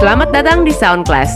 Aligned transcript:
Selamat 0.00 0.32
datang 0.32 0.64
di 0.64 0.72
Sound 0.72 1.04
Class, 1.04 1.28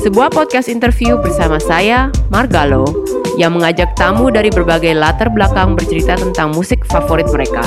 sebuah 0.00 0.32
podcast 0.32 0.72
interview 0.72 1.20
bersama 1.20 1.60
saya, 1.60 2.08
Margalo, 2.32 2.88
yang 3.36 3.52
mengajak 3.52 3.92
tamu 3.92 4.32
dari 4.32 4.48
berbagai 4.48 4.96
latar 4.96 5.28
belakang 5.28 5.76
bercerita 5.76 6.16
tentang 6.16 6.56
musik 6.56 6.80
favorit 6.88 7.28
mereka. 7.28 7.60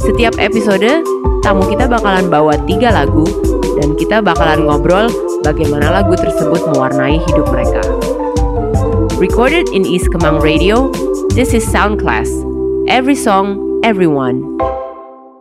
Setiap 0.00 0.40
episode, 0.40 1.04
tamu 1.44 1.68
kita 1.68 1.92
bakalan 1.92 2.32
bawa 2.32 2.56
tiga 2.64 2.88
lagu, 2.88 3.28
dan 3.76 3.92
kita 4.00 4.24
bakalan 4.24 4.64
ngobrol 4.64 5.12
bagaimana 5.44 5.92
lagu 5.92 6.16
tersebut 6.16 6.72
mewarnai 6.72 7.20
hidup 7.28 7.44
mereka. 7.52 7.84
Recorded 9.20 9.68
in 9.76 9.84
East 9.84 10.08
Kemang 10.08 10.40
Radio, 10.40 10.88
this 11.36 11.52
is 11.52 11.60
Sound 11.68 12.00
Class. 12.00 12.32
Every 12.88 13.12
song, 13.12 13.60
everyone. 13.84 14.56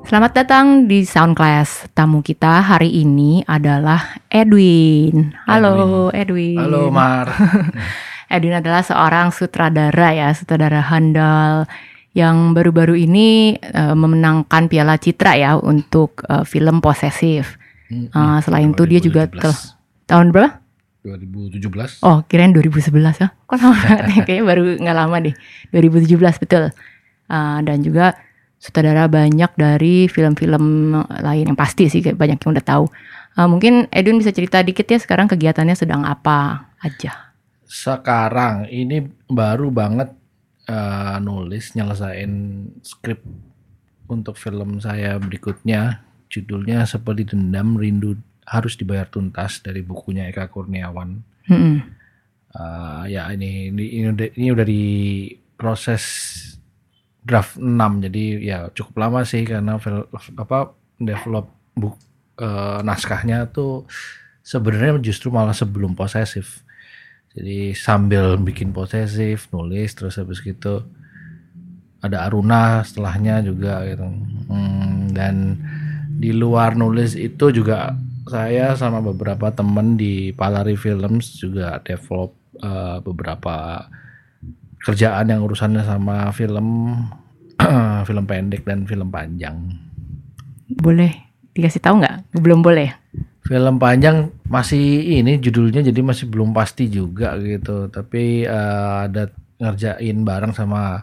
Selamat 0.05 0.31
datang 0.37 0.85
di 0.85 1.01
Sound 1.03 1.33
Class. 1.33 1.89
Tamu 1.91 2.21
kita 2.21 2.61
hari 2.61 2.93
ini 2.95 3.41
adalah 3.43 4.21
Edwin. 4.29 5.33
Halo 5.49 6.09
Edwin. 6.13 6.61
Halo 6.61 6.93
Mar. 6.93 7.25
Edwin 8.33 8.53
adalah 8.55 8.81
seorang 8.81 9.29
sutradara 9.29 10.13
ya, 10.13 10.29
sutradara 10.31 10.81
handal 10.81 11.65
yang 12.13 12.53
baru-baru 12.53 12.95
ini 12.95 13.29
uh, 13.59 13.93
memenangkan 13.93 14.69
Piala 14.69 14.95
Citra 14.95 15.35
ya 15.35 15.57
untuk 15.57 16.21
uh, 16.25 16.45
film 16.45 16.79
Posesif. 16.79 17.57
Hmm, 17.85 18.09
Uh, 18.09 18.41
selain 18.41 18.73
itu 18.73 18.81
dia 18.89 18.97
juga 18.97 19.29
2017. 19.29 19.41
tel- 19.41 19.61
tahun 20.07 20.27
berapa? 20.33 20.57
2017. 21.05 22.01
Oh, 22.01 22.25
kirain 22.25 22.49
2011 22.49 23.21
ya. 23.21 23.29
Kok 23.45 23.57
lama 23.61 23.77
banget 23.77 24.05
ya? 24.09 24.21
Kayaknya 24.25 24.41
baru 24.43 24.63
nggak 24.81 24.97
lama 24.97 25.15
deh. 25.21 25.35
2017 25.69 26.41
betul. 26.41 26.63
Uh, 27.25 27.57
dan 27.61 27.77
juga 27.81 28.17
sutradara 28.65 29.05
banyak 29.05 29.53
dari 29.53 30.09
film-film 30.09 30.97
lain 31.21 31.45
yang 31.53 31.59
pasti 31.59 31.85
sih 31.85 32.01
kayak 32.01 32.17
banyak 32.17 32.41
yang 32.41 32.51
udah 32.57 32.65
tahu. 32.65 32.85
Uh, 33.37 33.45
mungkin 33.45 33.85
Edwin 33.93 34.17
bisa 34.17 34.33
cerita 34.33 34.65
dikit 34.65 34.89
ya 34.89 34.97
sekarang 34.97 35.29
kegiatannya 35.29 35.77
sedang 35.77 36.01
apa 36.01 36.73
aja. 36.81 37.35
Sekarang 37.65 38.65
ini 38.71 39.03
baru 39.27 39.73
banget 39.73 40.13
eh, 40.69 41.17
nulis 41.19 41.73
nyelesain 41.73 42.31
skrip 42.85 43.19
untuk 44.07 44.37
film 44.39 44.79
saya 44.79 45.17
berikutnya. 45.19 46.05
Judulnya 46.25 46.85
Seperti 46.89 47.35
Dendam 47.35 47.77
Rindu 47.77 48.17
Harus 48.45 48.77
Dibayar 48.77 49.09
Tuntas 49.09 49.61
dari 49.65 49.81
bukunya 49.81 50.29
Eka 50.29 50.47
Kurniawan. 50.47 51.21
Mm-mm. 51.49 51.75
Eh, 52.55 53.03
ya 53.11 53.27
ini 53.35 53.73
ini 53.73 53.83
ini 53.99 54.07
udah, 54.13 54.27
ini 54.39 54.47
udah 54.55 54.65
di 54.65 54.83
proses 55.59 56.03
draft 57.25 57.57
6 57.57 58.05
jadi 58.05 58.23
ya 58.39 58.59
cukup 58.69 59.01
lama 59.01 59.25
sih 59.25 59.41
karena 59.43 59.81
apa 60.37 60.77
develop 61.01 61.49
buk 61.73 61.97
eh, 62.39 62.79
naskahnya 62.85 63.49
tuh 63.49 63.89
sebenarnya 64.45 65.01
justru 65.01 65.33
malah 65.33 65.57
sebelum 65.57 65.97
posesif. 65.97 66.61
Jadi 67.35 67.75
sambil 67.75 68.39
bikin 68.39 68.71
posesif 68.71 69.51
nulis 69.51 69.91
terus 69.91 70.15
habis 70.15 70.39
gitu 70.39 70.85
ada 71.99 72.29
Aruna 72.29 72.85
setelahnya 72.85 73.41
juga 73.43 73.83
gitu. 73.89 74.05
Hmm, 74.47 75.11
dan 75.11 75.59
di 76.15 76.31
luar 76.31 76.77
nulis 76.77 77.17
itu 77.17 77.51
juga 77.51 77.97
saya 78.29 78.77
sama 78.77 79.01
beberapa 79.03 79.51
temen 79.51 79.97
di 79.97 80.31
Palari 80.31 80.77
Films 80.77 81.41
juga 81.41 81.81
develop 81.81 82.31
eh, 82.61 82.97
beberapa 83.01 83.89
kerjaan 84.85 85.25
yang 85.25 85.41
urusannya 85.41 85.81
sama 85.81 86.29
film 86.29 86.93
film 88.07 88.23
pendek 88.29 88.61
dan 88.61 88.85
film 88.85 89.09
panjang. 89.09 89.57
Boleh 90.69 91.09
dikasih 91.57 91.81
tahu 91.81 92.05
nggak? 92.05 92.37
Belum 92.37 92.61
boleh. 92.61 92.93
Film 93.41 93.81
panjang 93.81 94.29
masih 94.45 95.21
ini 95.21 95.41
judulnya 95.41 95.81
jadi 95.81 96.01
masih 96.05 96.29
belum 96.29 96.53
pasti 96.53 96.85
juga 96.85 97.33
gitu. 97.41 97.89
Tapi 97.89 98.45
eh, 98.45 98.95
ada 99.09 99.33
ngerjain 99.57 100.17
bareng 100.21 100.53
sama 100.53 101.01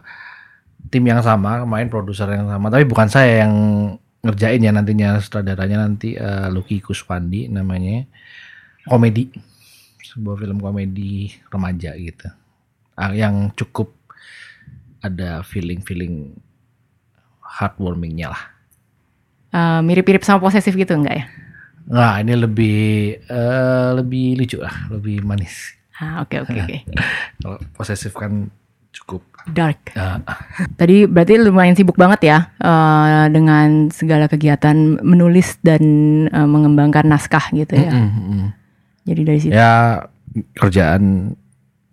tim 0.87 1.03
yang 1.03 1.19
sama, 1.19 1.67
main 1.67 1.91
produser 1.91 2.31
yang 2.31 2.47
sama. 2.47 2.71
Tapi 2.71 2.87
bukan 2.87 3.11
saya 3.11 3.43
yang 3.43 3.53
ngerjain 4.23 4.63
ya 4.63 4.71
nantinya 4.71 5.19
sutradaranya 5.19 5.83
nanti 5.83 6.15
eh, 6.15 6.47
Lucky 6.47 6.79
Kuspandi 6.79 7.51
namanya. 7.51 8.07
Komedi. 8.87 9.27
Sebuah 10.03 10.39
film 10.39 10.61
komedi 10.61 11.33
remaja 11.51 11.95
gitu. 11.99 12.42
Ah, 12.93 13.11
yang 13.13 13.49
cukup 13.57 13.93
ada 15.01 15.41
feeling-feeling 15.43 16.37
heartwarmingnya 17.43 18.31
lah. 18.31 18.43
Uh, 19.53 19.79
mirip-mirip 19.85 20.25
sama 20.25 20.41
posesif 20.41 20.73
gitu 20.73 20.97
enggak 20.97 21.15
ya? 21.21 21.25
Nah 21.83 22.15
ini 22.23 22.33
lebih 22.39 22.79
eh, 23.27 23.89
lebih 23.91 24.39
lucu 24.39 24.57
lah, 24.63 24.87
lebih 24.87 25.19
manis. 25.27 25.75
Ah, 25.99 26.23
oke 26.23 26.47
oke 26.47 26.55
oke. 26.55 26.77
Kalau 27.43 27.57
posesif 27.75 28.15
kan 28.15 28.47
cukup. 28.95 29.21
Dark. 29.43 29.91
eh, 29.91 30.17
Tadi 30.79 31.03
berarti 31.03 31.35
lumayan 31.35 31.75
sibuk 31.75 31.99
banget 31.99 32.31
ya 32.31 32.37
eh, 32.63 33.25
dengan 33.27 33.91
segala 33.91 34.31
kegiatan 34.31 35.03
menulis 35.03 35.59
dan 35.59 35.83
eh, 36.31 36.47
mengembangkan 36.47 37.03
naskah 37.03 37.51
gitu 37.51 37.75
ya. 37.75 37.91
mm, 37.91 38.09
mm, 38.09 38.23
mm. 38.31 38.47
Jadi 39.03 39.21
dari 39.27 39.39
situ. 39.43 39.51
Ya 39.51 40.07
kerjaan 40.55 41.35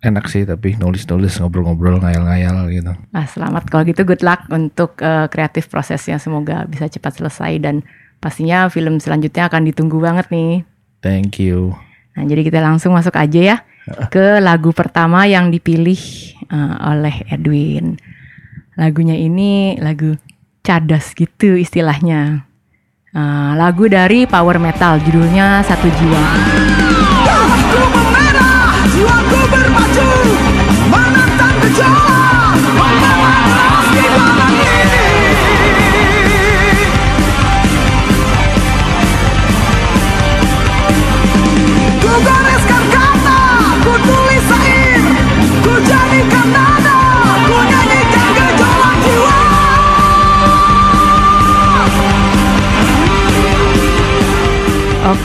enak 0.01 0.25
sih 0.27 0.43
tapi 0.43 0.73
nulis-nulis 0.81 1.37
ngobrol-ngobrol 1.37 2.01
ngayal-ngayal 2.01 2.67
gitu. 2.73 2.93
Nah, 3.13 3.25
selamat 3.29 3.69
kalau 3.69 3.85
gitu 3.85 4.01
good 4.01 4.25
luck 4.25 4.49
untuk 4.49 4.97
eh, 4.99 5.29
kreatif 5.29 5.69
prosesnya 5.69 6.17
semoga 6.17 6.65
bisa 6.65 6.89
cepat 6.89 7.21
selesai 7.21 7.61
dan 7.61 7.85
pastinya 8.17 8.65
film 8.69 8.97
selanjutnya 8.97 9.45
akan 9.47 9.69
ditunggu 9.69 10.01
banget 10.01 10.27
nih. 10.33 10.65
Thank 11.05 11.37
you. 11.37 11.77
Nah, 12.17 12.25
jadi 12.25 12.41
kita 12.41 12.59
langsung 12.59 12.97
masuk 12.97 13.13
aja 13.15 13.39
ya 13.39 13.57
ke 14.13 14.37
lagu 14.41 14.73
pertama 14.73 15.25
yang 15.29 15.53
dipilih 15.53 16.01
eh, 16.49 16.75
oleh 16.81 17.15
Edwin. 17.29 17.97
Lagunya 18.77 19.13
ini 19.13 19.77
lagu 19.77 20.17
cadas 20.65 21.13
gitu 21.13 21.53
istilahnya. 21.53 22.49
Eh, 23.13 23.51
lagu 23.53 23.85
dari 23.85 24.25
power 24.25 24.57
metal 24.57 24.97
judulnya 25.03 25.61
Satu 25.61 25.89
Jiwa. 25.93 26.80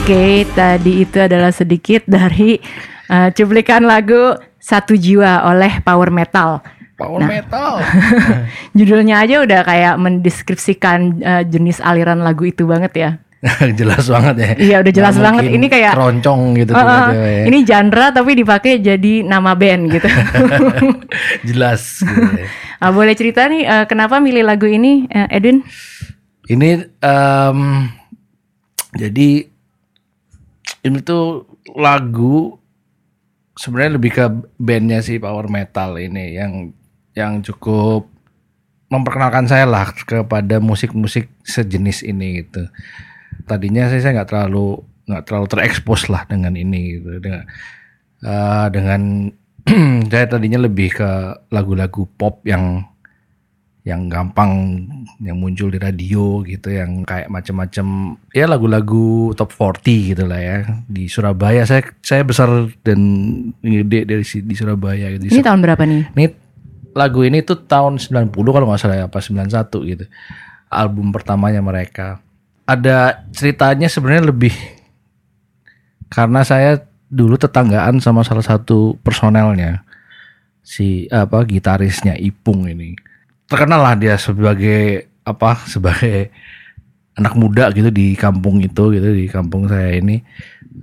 Oke, 0.07 0.47
tadi 0.55 1.03
itu 1.03 1.19
adalah 1.19 1.51
sedikit 1.51 1.99
dari 2.07 2.55
eh, 3.11 3.29
cuplikan 3.35 3.83
lagu 3.83 4.39
Satu 4.67 4.93
Jiwa 4.93 5.47
oleh 5.47 5.79
Power 5.79 6.11
Metal. 6.11 6.59
Power 6.97 7.21
Nah. 7.21 7.29
metal. 7.29 7.77
Judulnya 8.77 9.21
aja 9.21 9.39
udah 9.39 9.61
kayak 9.61 9.95
mendeskripsikan 9.95 10.99
eh, 11.21 11.43
jenis 11.45 11.77
aliran 11.79 12.19
lagu 12.19 12.43
itu 12.43 12.65
banget 12.65 12.91
ya. 12.91 13.09
jelas 13.79 14.09
banget 14.09 14.35
ya. 14.35 14.49
Iya, 14.57 14.75
udah 14.81 14.91
jelas 14.91 15.13
Nggak 15.13 15.23
banget. 15.23 15.43
Ini 15.53 15.65
kayak- 15.69 15.93
keroncong 15.93 16.41
gitu 16.57 16.71
Uh, 16.73 16.81
uh, 16.81 17.07
ya. 17.13 17.43
ini 17.45 17.57
genre 17.61 18.05
tapi 18.09 18.31
dipakai 18.33 18.81
jadi 18.81 19.13
nama 19.21 19.53
band 19.53 19.93
gitu. 19.93 20.09
jelas. 21.47 22.01
gitu 22.01 22.33
ya. 22.35 22.49
Ah, 22.77 22.89
boleh 22.89 23.13
cerita 23.13 23.45
nih 23.45 23.61
eh, 23.61 23.85
kenapa 23.85 24.17
milih 24.17 24.41
lagu 24.41 24.65
ini, 24.65 25.05
eh, 25.07 25.29
Edwin? 25.31 25.61
Ini 26.43 26.69
em, 26.97 27.59
jadi 28.91 29.29
ini 30.81 30.97
tuh 30.99 31.45
lagu 31.69 32.57
sebenarnya 33.57 33.97
lebih 33.97 34.11
ke 34.13 34.25
bandnya 34.61 35.01
si 35.01 35.17
power 35.17 35.49
metal 35.49 35.97
ini 35.97 36.37
yang 36.37 36.71
yang 37.17 37.41
cukup 37.41 38.05
memperkenalkan 38.87 39.49
saya 39.49 39.67
lah 39.67 39.91
kepada 39.91 40.63
musik-musik 40.63 41.27
sejenis 41.43 42.05
ini 42.07 42.45
gitu. 42.45 42.69
Tadinya 43.49 43.89
saya 43.91 43.99
saya 43.99 44.21
nggak 44.21 44.29
terlalu 44.29 44.79
nggak 45.07 45.23
terlalu 45.27 45.47
terekspos 45.49 46.07
lah 46.11 46.23
dengan 46.27 46.53
ini 46.55 46.99
gitu 46.99 47.19
dengan 47.19 47.43
eh, 48.23 48.67
dengan 48.71 49.01
saya 50.11 50.25
tadinya 50.31 50.63
lebih 50.63 50.95
ke 50.95 51.11
lagu-lagu 51.51 52.07
pop 52.15 52.43
yang 52.47 52.87
yang 53.87 54.11
gampang 54.11 54.83
yang 55.17 55.39
muncul 55.39 55.71
di 55.71 55.79
radio 55.79 56.43
gitu 56.43 56.67
yang 56.67 57.07
kayak 57.07 57.31
macam-macam 57.31 57.87
ya 58.29 58.43
lagu-lagu 58.43 59.31
top 59.31 59.55
40 59.55 60.11
gitu 60.11 60.23
lah 60.27 60.35
ya 60.37 60.57
di 60.83 61.07
Surabaya 61.07 61.63
saya 61.63 61.87
saya 62.03 62.21
besar 62.21 62.51
dan 62.83 62.99
gede 63.63 64.03
dari 64.03 64.27
si- 64.27 64.43
di 64.43 64.53
Surabaya 64.53 65.07
gitu 65.15 65.31
Ini 65.31 65.39
tahun 65.39 65.63
berapa 65.63 65.79
nih? 65.81 66.03
ini 66.11 66.25
lagu 66.91 67.23
ini 67.23 67.39
tuh 67.41 67.63
tahun 67.63 67.95
90 67.95 68.27
kalau 68.33 68.67
nggak 68.67 68.81
salah 68.81 68.97
ya, 68.97 69.05
apa 69.05 69.21
91 69.21 69.53
gitu. 69.87 70.05
Album 70.67 71.13
pertamanya 71.13 71.61
mereka. 71.61 72.19
Ada 72.65 73.23
ceritanya 73.29 73.87
sebenarnya 73.87 74.27
lebih 74.27 74.51
karena 76.07 76.41
saya 76.41 76.83
dulu 77.07 77.37
tetanggaan 77.37 77.99
sama 77.99 78.23
salah 78.23 78.43
satu 78.43 78.99
personelnya 78.99 79.83
si 80.59 81.07
apa 81.07 81.39
gitarisnya 81.43 82.19
Ipung 82.19 82.67
ini 82.67 82.95
terkenal 83.47 83.81
lah 83.81 83.95
dia 83.95 84.15
sebagai 84.19 85.11
apa 85.23 85.63
sebagai 85.67 86.31
anak 87.17 87.33
muda 87.33 87.73
gitu 87.73 87.89
di 87.89 88.13
kampung 88.13 88.61
itu 88.61 88.93
gitu 88.93 89.09
di 89.09 89.25
kampung 89.25 89.65
saya 89.65 89.97
ini 89.97 90.21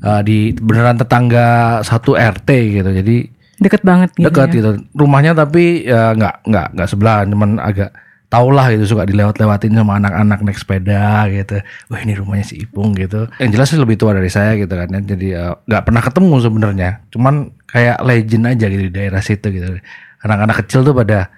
Eh, 0.03 0.23
di 0.27 0.39
beneran 0.51 0.99
tetangga 0.99 1.79
satu 1.87 2.19
RT 2.19 2.51
gitu 2.83 2.91
jadi 2.91 3.17
Deket 3.63 3.87
banget 3.87 4.11
gitu. 4.19 4.27
dekat 4.27 4.49
ya. 4.51 4.55
gitu 4.59 4.71
rumahnya 4.99 5.33
tapi 5.39 5.87
ya 5.87 6.11
nggak 6.19 6.51
nggak 6.51 6.67
nggak 6.75 6.89
sebelah 6.91 7.23
cuman 7.23 7.63
agak 7.63 7.95
tau 8.27 8.51
lah 8.51 8.75
gitu 8.75 8.91
suka 8.91 9.07
dilewat-lewatin 9.07 9.79
sama 9.79 10.03
anak-anak 10.03 10.43
naik 10.43 10.59
sepeda 10.59 11.31
gitu 11.31 11.63
wah 11.87 12.01
ini 12.03 12.19
rumahnya 12.19 12.43
si 12.43 12.67
Ipung 12.67 12.99
gitu 12.99 13.31
yang 13.39 13.55
jelas 13.55 13.71
sih 13.71 13.79
lebih 13.79 13.95
tua 13.95 14.19
dari 14.19 14.27
saya 14.27 14.59
gitu 14.59 14.75
kan 14.75 14.91
ya. 14.91 15.01
jadi 15.15 15.27
ya, 15.31 15.45
nggak 15.63 15.83
pernah 15.87 16.03
ketemu 16.03 16.35
sebenarnya 16.43 16.91
cuman 17.15 17.35
kayak 17.71 18.03
legend 18.03 18.45
aja 18.51 18.67
gitu 18.67 18.83
di 18.91 18.93
daerah 18.93 19.23
situ 19.23 19.47
gitu 19.55 19.79
anak-anak 20.27 20.67
kecil 20.67 20.83
tuh 20.83 20.93
pada 20.93 21.31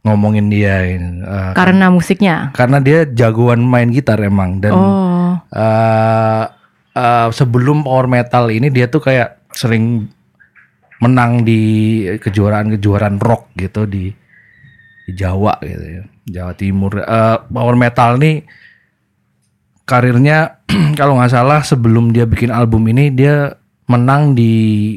ngomongin 0.00 0.46
dia. 0.46 0.82
Eh, 0.84 1.52
Karena 1.52 1.88
musiknya. 1.88 2.50
karena 2.52 2.78
dia 2.78 3.04
jagoan 3.04 3.60
main 3.60 3.88
gitar 3.88 4.18
emang 4.18 4.58
dan 4.58 4.72
Oh. 4.72 5.32
eh 5.50 6.44
eh, 6.94 7.28
sebelum 7.30 7.82
power 7.82 8.06
metal 8.06 8.48
ini 8.48 8.68
dia 8.68 8.86
tuh 8.86 9.00
kayak 9.00 9.50
sering 9.50 10.06
menang 10.98 11.42
di 11.42 11.60
kejuaraan-kejuaraan 12.12 13.18
rock 13.18 13.54
gitu 13.54 13.84
di, 13.84 14.10
di 15.04 15.12
Jawa 15.12 15.54
gitu 15.60 15.84
ya 15.84 16.02
Jawa 16.28 16.52
Timur 16.52 16.98
Eh, 16.98 17.36
power 17.44 17.74
metal 17.74 18.18
nih 18.18 18.42
karirnya 19.84 20.60
kalau 20.98 21.16
nggak 21.16 21.32
salah 21.32 21.60
sebelum 21.62 22.10
dia 22.10 22.24
bikin 22.24 22.50
album 22.50 22.86
ini 22.88 23.08
dia 23.08 23.56
menang 23.86 24.34
di 24.34 24.94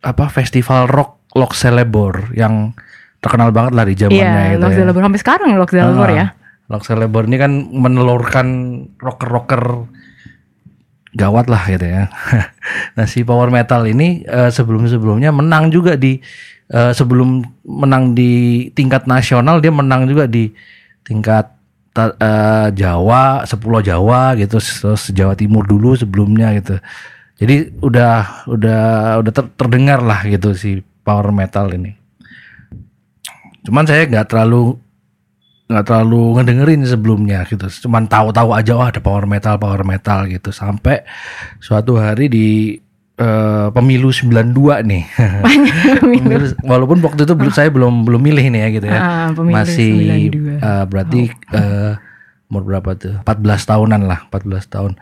apa 0.00 0.26
festival 0.28 0.88
rock 0.88 1.20
Lock 1.36 1.52
Celebor 1.52 2.32
yang 2.32 2.72
terkenal 3.18 3.50
banget 3.50 3.72
lah 3.74 3.84
di 3.84 3.94
zamannya 3.94 4.16
Iya, 4.16 4.42
gitu 4.54 4.60
Lock 4.60 4.70
ya. 4.70 4.76
Zelabor. 4.78 5.02
Sampai 5.02 5.20
sekarang 5.20 5.48
Lock 5.54 5.72
Zelabor 5.72 6.08
Ah, 6.08 6.14
ya. 6.14 6.26
Lock 6.68 6.82
Celebor 6.84 7.24
ini 7.24 7.36
kan 7.36 7.52
menelurkan 7.66 8.46
rocker-rocker 8.94 9.62
gawat 11.10 11.48
lah 11.48 11.62
gitu 11.66 11.82
ya. 11.82 12.06
nah 12.96 13.04
si 13.04 13.24
power 13.24 13.48
metal 13.48 13.82
ini 13.84 14.22
eh, 14.22 14.50
sebelum-sebelumnya 14.52 15.32
menang 15.32 15.68
juga 15.68 15.96
di 15.96 16.20
eh, 16.68 16.92
sebelum 16.92 17.40
menang 17.64 18.12
di 18.12 18.32
tingkat 18.70 19.08
nasional 19.08 19.58
dia 19.58 19.72
menang 19.72 20.04
juga 20.04 20.28
di 20.28 20.52
tingkat 21.02 21.48
eh, 21.98 22.68
Jawa, 22.70 23.42
Sepulau 23.42 23.82
Jawa 23.82 24.36
gitu, 24.36 24.60
terus 24.62 25.10
Jawa 25.10 25.34
Timur 25.34 25.66
dulu 25.66 25.96
sebelumnya 25.96 26.54
gitu. 26.54 26.78
Jadi 27.38 27.80
udah 27.80 28.46
udah 28.46 28.82
udah 29.18 29.32
ter- 29.32 29.52
terdengar 29.56 29.98
lah 29.98 30.22
gitu 30.22 30.54
si 30.54 30.78
power 31.02 31.32
metal 31.32 31.72
ini. 31.72 31.97
Cuman 33.68 33.84
saya 33.84 34.08
nggak 34.08 34.26
terlalu 34.26 34.80
nggak 35.68 35.84
terlalu 35.84 36.22
ngedengerin 36.34 36.80
sebelumnya 36.82 37.44
gitu. 37.44 37.68
Cuman 37.84 38.08
tahu-tahu 38.08 38.56
aja 38.56 38.72
wah 38.72 38.88
ada 38.88 38.98
power 38.98 39.28
metal, 39.28 39.54
power 39.54 39.84
metal 39.84 40.24
gitu. 40.24 40.48
Sampai 40.48 41.04
suatu 41.58 42.00
hari 42.00 42.26
di 42.26 42.46
eh, 43.14 43.66
pemilu 43.68 44.08
92 44.08 44.56
nih. 44.82 45.04
Pemilu- 46.00 46.56
Walaupun 46.62 46.98
waktu 47.02 47.20
itu 47.22 47.34
belum 47.34 47.52
saya 47.52 47.68
belum 47.68 48.02
belum 48.02 48.16
milih 48.18 48.48
nih 48.48 48.60
ya 48.60 48.68
gitu 48.72 48.86
ya. 48.86 48.96
Ah, 48.96 49.28
Masih 49.52 49.92
92. 50.32 50.56
eh, 50.56 50.84
berarti 50.86 51.20
eh, 51.52 51.92
umur 52.48 52.62
berapa 52.64 52.90
tuh? 52.94 53.14
14 53.20 53.28
tahunan 53.68 54.02
lah, 54.02 54.24
14 54.24 54.64
tahun. 54.66 54.92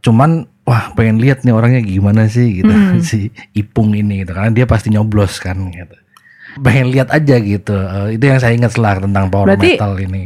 Cuman 0.00 0.30
wah 0.64 0.92
pengen 0.92 1.20
lihat 1.20 1.44
nih 1.44 1.52
orangnya 1.52 1.80
gimana 1.80 2.24
sih 2.24 2.60
gitu 2.60 2.72
si 3.04 3.18
Ipung 3.52 3.92
ini 3.92 4.24
gitu 4.24 4.32
karena 4.32 4.48
dia 4.48 4.64
pasti 4.64 4.88
nyoblos 4.88 5.36
kan 5.38 5.60
gitu. 5.68 5.96
Pengen 6.56 6.86
lihat 6.88 7.08
aja 7.08 7.36
gitu. 7.36 7.74
Eh, 7.74 8.14
itu 8.14 8.24
yang 8.24 8.38
saya 8.38 8.52
ingat 8.52 8.74
lah 8.74 8.98
tentang 8.98 9.26
power 9.26 9.50
Berarti- 9.50 9.74
metal 9.74 9.94
ini. 9.98 10.22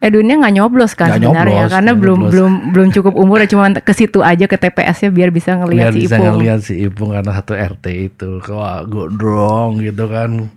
Edwinnya 0.00 0.40
nggak 0.40 0.54
nyoblos 0.54 0.96
kan 0.96 1.12
Nggak 1.12 1.20
sebenarnya 1.22 1.44
nyoblos, 1.60 1.70
karena 1.70 1.84
nggak 1.86 2.00
belum 2.00 2.16
nyoblos. 2.16 2.32
belum 2.32 2.52
belum 2.72 2.88
cukup 2.90 3.14
umur 3.14 3.36
ya 3.36 3.48
cuma 3.48 3.64
ke 3.74 3.92
situ 3.92 4.18
aja 4.20 4.44
ke 4.44 4.56
TPS-nya 4.56 5.10
biar 5.10 5.28
bisa 5.28 5.50
ngelihat 5.54 5.76
biar 5.86 5.92
si 5.92 6.00
bisa 6.00 6.16
Ipung. 6.16 6.24
ngeliat 6.32 6.60
si 6.62 6.74
Ipung 6.80 7.10
karena 7.12 7.32
satu 7.34 7.52
RT 7.52 7.84
itu 8.08 8.30
wah 8.48 8.80
gondrong 8.82 9.76
gitu 9.78 10.08
kan 10.08 10.48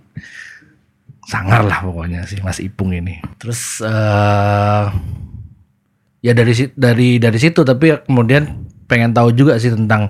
sangar 1.24 1.60
lah 1.60 1.80
pokoknya 1.82 2.24
sih 2.24 2.40
Mas 2.40 2.56
Ipung 2.58 2.92
ini 2.92 3.20
terus 3.36 3.80
eh 3.80 4.84
ya 6.20 6.32
dari 6.32 6.52
dari 6.72 7.08
dari 7.18 7.36
situ 7.36 7.60
tapi 7.60 8.00
kemudian 8.00 8.48
pengen 8.84 9.12
tahu 9.12 9.28
juga 9.28 9.56
sih 9.56 9.68
tentang 9.68 10.08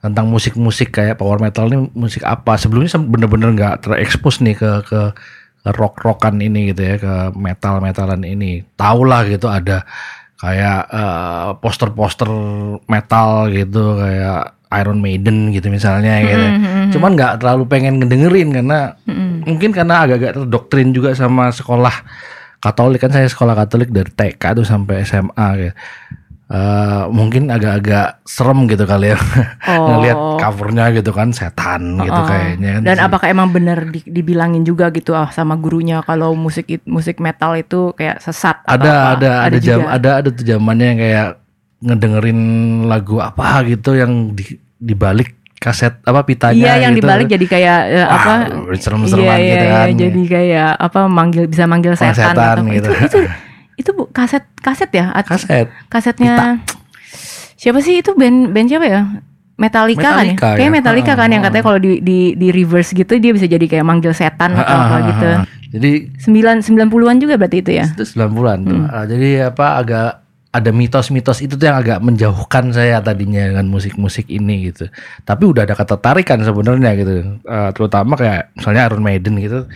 tentang 0.00 0.28
musik-musik 0.28 0.92
kayak 0.92 1.18
power 1.18 1.40
metal 1.40 1.66
ini 1.68 1.88
musik 1.96 2.22
apa? 2.22 2.56
Sebelumnya 2.60 2.96
bener-bener 3.00 3.50
nggak 3.56 3.88
terekspos 3.88 4.44
nih 4.44 4.56
ke 4.56 4.70
ke 4.86 5.00
ke 5.66 5.70
rock-rockan 5.74 6.38
ini 6.38 6.70
gitu 6.70 6.82
ya 6.84 6.96
ke 7.00 7.14
metal-metalan 7.34 8.22
ini. 8.22 8.62
Tahu 8.78 9.00
lah 9.02 9.26
gitu 9.26 9.50
ada 9.50 9.82
kayak 10.38 10.80
eh, 10.92 11.48
poster-poster 11.58 12.28
metal 12.86 13.50
gitu 13.50 13.98
kayak 13.98 14.56
Iron 14.74 14.98
Maiden 14.98 15.50
gitu 15.54 15.70
misalnya 15.70 16.22
gitu. 16.22 16.46
Cuman 16.98 17.14
nggak 17.14 17.42
terlalu 17.42 17.64
pengen 17.70 18.02
ngedengerin 18.02 18.50
karena 18.50 18.94
mungkin 19.46 19.70
karena 19.70 20.04
agak-agak 20.04 20.42
terdoktrin 20.42 20.90
juga 20.90 21.14
sama 21.14 21.50
sekolah 21.54 21.94
Katolik. 22.58 22.98
Kan 22.98 23.14
saya 23.14 23.30
sekolah 23.30 23.54
Katolik 23.54 23.94
dari 23.94 24.10
TK 24.10 24.42
tuh 24.58 24.66
sampai 24.66 25.06
SMA 25.06 25.48
gitu. 25.58 25.74
Eh, 26.46 27.02
mungkin 27.10 27.50
agak-agak 27.50 28.22
serem 28.22 28.70
gitu 28.70 28.86
kali 28.86 29.10
ya 29.10 29.18
Oh. 29.66 29.90
ngelihat 29.90 30.14
covernya 30.38 30.94
gitu 30.94 31.10
kan 31.10 31.34
setan 31.34 31.98
gitu 31.98 32.14
Oh. 32.14 32.22
kayaknya 32.22 32.70
kan 32.72 32.82
Dan 32.86 32.98
apakah 33.02 33.26
emang 33.26 33.50
benar 33.50 33.82
di- 33.84 34.06
dibilangin 34.06 34.62
juga 34.62 34.94
gitu 34.94 35.10
ah 35.10 35.26
sama 35.28 35.54
gurunya 35.54 36.00
kalau 36.00 36.38
musik 36.38 36.70
musik 36.84 37.18
metal 37.18 37.50
itu 37.52 37.90
kayak 37.92 38.22
sesat 38.22 38.62
atau 38.62 38.78
ada 38.78 38.86
apa? 38.86 39.10
ada 39.12 39.30
ada 39.42 39.58
jam 39.58 39.82
juga. 39.82 39.90
ada 39.90 40.10
ada 40.16 40.28
tuh 40.30 40.44
zamannya 40.46 40.86
yang 40.86 41.00
kayak 41.00 41.28
ngedengerin 41.82 42.40
lagu 42.84 43.18
apa 43.18 43.46
gitu 43.64 43.90
yang 43.94 44.12
di 44.30 44.46
dibalik 44.76 45.34
kaset 45.56 45.98
apa 46.00 46.22
pitanya 46.22 46.62
Iya 46.62 46.74
yang 46.80 46.94
gitu. 46.94 47.02
dibalik 47.02 47.26
jadi 47.26 47.46
kayak 47.48 47.78
Wah, 47.82 48.06
apa 48.12 48.32
serem-sereman 48.72 49.34
iya, 49.34 49.50
gitu 49.50 49.64
iya, 49.64 49.74
kan. 49.74 49.88
jadi 49.98 50.22
kayak 50.28 50.70
apa 50.78 51.00
manggil 51.06 51.44
bisa 51.46 51.64
manggil 51.64 51.92
setan, 51.92 52.14
setan 52.14 52.38
atau- 52.54 52.70
gitu. 52.70 52.86
itu 52.86 53.02
itu 53.02 53.18
itu 53.76 53.92
bu, 53.92 54.08
kaset 54.10 54.44
kaset 54.58 54.90
ya 54.90 55.12
kaset 55.22 55.68
kasetnya 55.88 56.60
siapa 57.56 57.80
sih 57.80 58.00
itu 58.00 58.12
band 58.12 58.52
band 58.52 58.68
siapa 58.68 58.86
ya 58.86 59.02
Metallica, 59.56 60.20
kan 60.20 60.24
ya 60.28 60.36
Metallica 60.36 60.48
kayak 60.52 60.68
ya. 60.68 60.74
Metallica 60.76 61.12
kan 61.16 61.28
yang 61.32 61.40
Ah. 61.40 61.46
katanya 61.48 61.64
kalau 61.64 61.80
di, 61.80 61.92
di 62.04 62.18
di 62.36 62.48
reverse 62.52 62.92
gitu 62.92 63.16
dia 63.16 63.32
bisa 63.32 63.48
jadi 63.48 63.64
kayak 63.64 63.88
manggil 63.88 64.12
setan 64.12 64.52
atau 64.52 64.68
Ah, 64.68 64.84
apa 64.84 64.96
ah, 64.96 65.00
gitu 65.08 65.28
jadi 65.72 65.90
sembilan 66.20 66.56
sembilan 66.60 66.88
puluhan 66.88 67.16
juga 67.16 67.40
berarti 67.40 67.64
itu 67.64 67.70
ya 67.72 67.84
itu 67.88 68.04
90-an 68.06 68.58
tuh. 68.62 68.78
Hmm. 68.86 69.04
Jadi 69.08 69.28
apa 69.42 69.66
agak 69.82 70.08
ada 70.56 70.70
mitos-mitos 70.72 71.44
itu 71.44 71.52
tuh 71.52 71.68
yang 71.68 71.76
agak 71.76 72.00
menjauhkan 72.00 72.72
saya 72.72 73.02
tadinya 73.04 73.44
dengan 73.44 73.68
musik-musik 73.68 74.24
ini 74.30 74.72
gitu. 74.72 74.88
Tapi 75.26 75.42
udah 75.44 75.68
ada 75.68 75.76
ketertarikan 75.76 76.40
sebenarnya 76.40 76.90
gitu. 76.96 77.12
Eh, 77.44 77.70
terutama 77.76 78.16
kayak 78.16 78.56
misalnya 78.56 78.88
Iron 78.88 79.04
Maiden 79.04 79.36
gitu. 79.36 79.68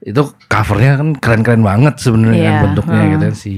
Itu 0.00 0.32
covernya 0.48 0.96
kan 0.96 1.08
keren-keren 1.16 1.62
banget 1.64 2.00
sebenarnya 2.00 2.40
kan 2.40 2.52
Iya, 2.56 2.62
bentuknya 2.64 3.02
hmm. 3.02 3.10
gitu 3.12 3.24
kan 3.24 3.36
si 3.36 3.54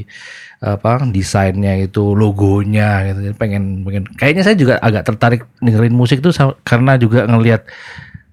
apa 0.63 1.03
desainnya 1.11 1.75
itu 1.75 2.15
logonya 2.15 3.11
gitu 3.11 3.19
Jadi 3.27 3.35
pengen 3.35 3.83
pengen 3.83 4.07
kayaknya 4.15 4.47
saya 4.47 4.55
juga 4.55 4.79
agak 4.79 5.03
tertarik 5.11 5.43
dengerin 5.59 5.91
musik 5.91 6.23
tuh 6.23 6.31
karena 6.63 6.95
juga 6.95 7.27
ngelihat 7.27 7.67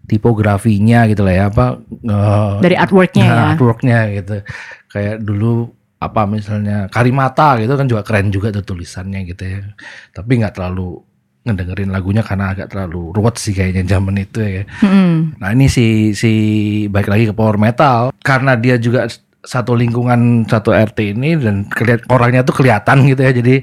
tipografinya 0.10 1.06
gitu 1.06 1.22
lah 1.22 1.34
ya 1.38 1.44
apa 1.54 1.78
dari 2.62 2.74
artworknya 2.74 3.25
ya 3.25 3.34
Nah, 3.34 3.48
artworknya 3.54 4.00
gitu. 4.18 4.36
Kayak 4.89 5.22
dulu 5.22 5.70
apa 6.00 6.25
misalnya 6.25 6.88
Karimata 6.89 7.60
gitu 7.62 7.74
kan 7.78 7.86
juga 7.86 8.01
keren 8.01 8.34
juga 8.34 8.50
tuh 8.50 8.66
tulisannya 8.66 9.22
gitu 9.30 9.44
ya. 9.46 9.62
Tapi 10.13 10.32
nggak 10.42 10.58
terlalu 10.58 10.98
ngedengerin 11.50 11.89
lagunya 11.89 12.22
karena 12.22 12.53
agak 12.53 12.70
terlalu 12.70 13.12
ruwet 13.18 13.36
sih 13.41 13.58
kayaknya 13.58 13.98
zaman 13.98 14.22
itu 14.22 14.39
ya. 14.39 14.63
Mm-mm. 14.86 15.41
Nah 15.41 15.50
ini 15.51 15.65
si 15.65 16.13
si 16.13 16.32
baik 16.88 17.10
lagi 17.10 17.25
ke 17.29 17.34
power 17.34 17.58
metal 17.58 18.13
karena 18.22 18.53
dia 18.53 18.77
juga 18.77 19.10
satu 19.41 19.74
lingkungan 19.74 20.46
satu 20.46 20.70
RT 20.70 21.18
ini 21.18 21.39
dan 21.39 21.65
kelihat 21.68 22.06
orangnya 22.12 22.46
tuh 22.46 22.62
kelihatan 22.62 23.10
gitu 23.10 23.22
ya. 23.25 23.32
Jadi 23.34 23.56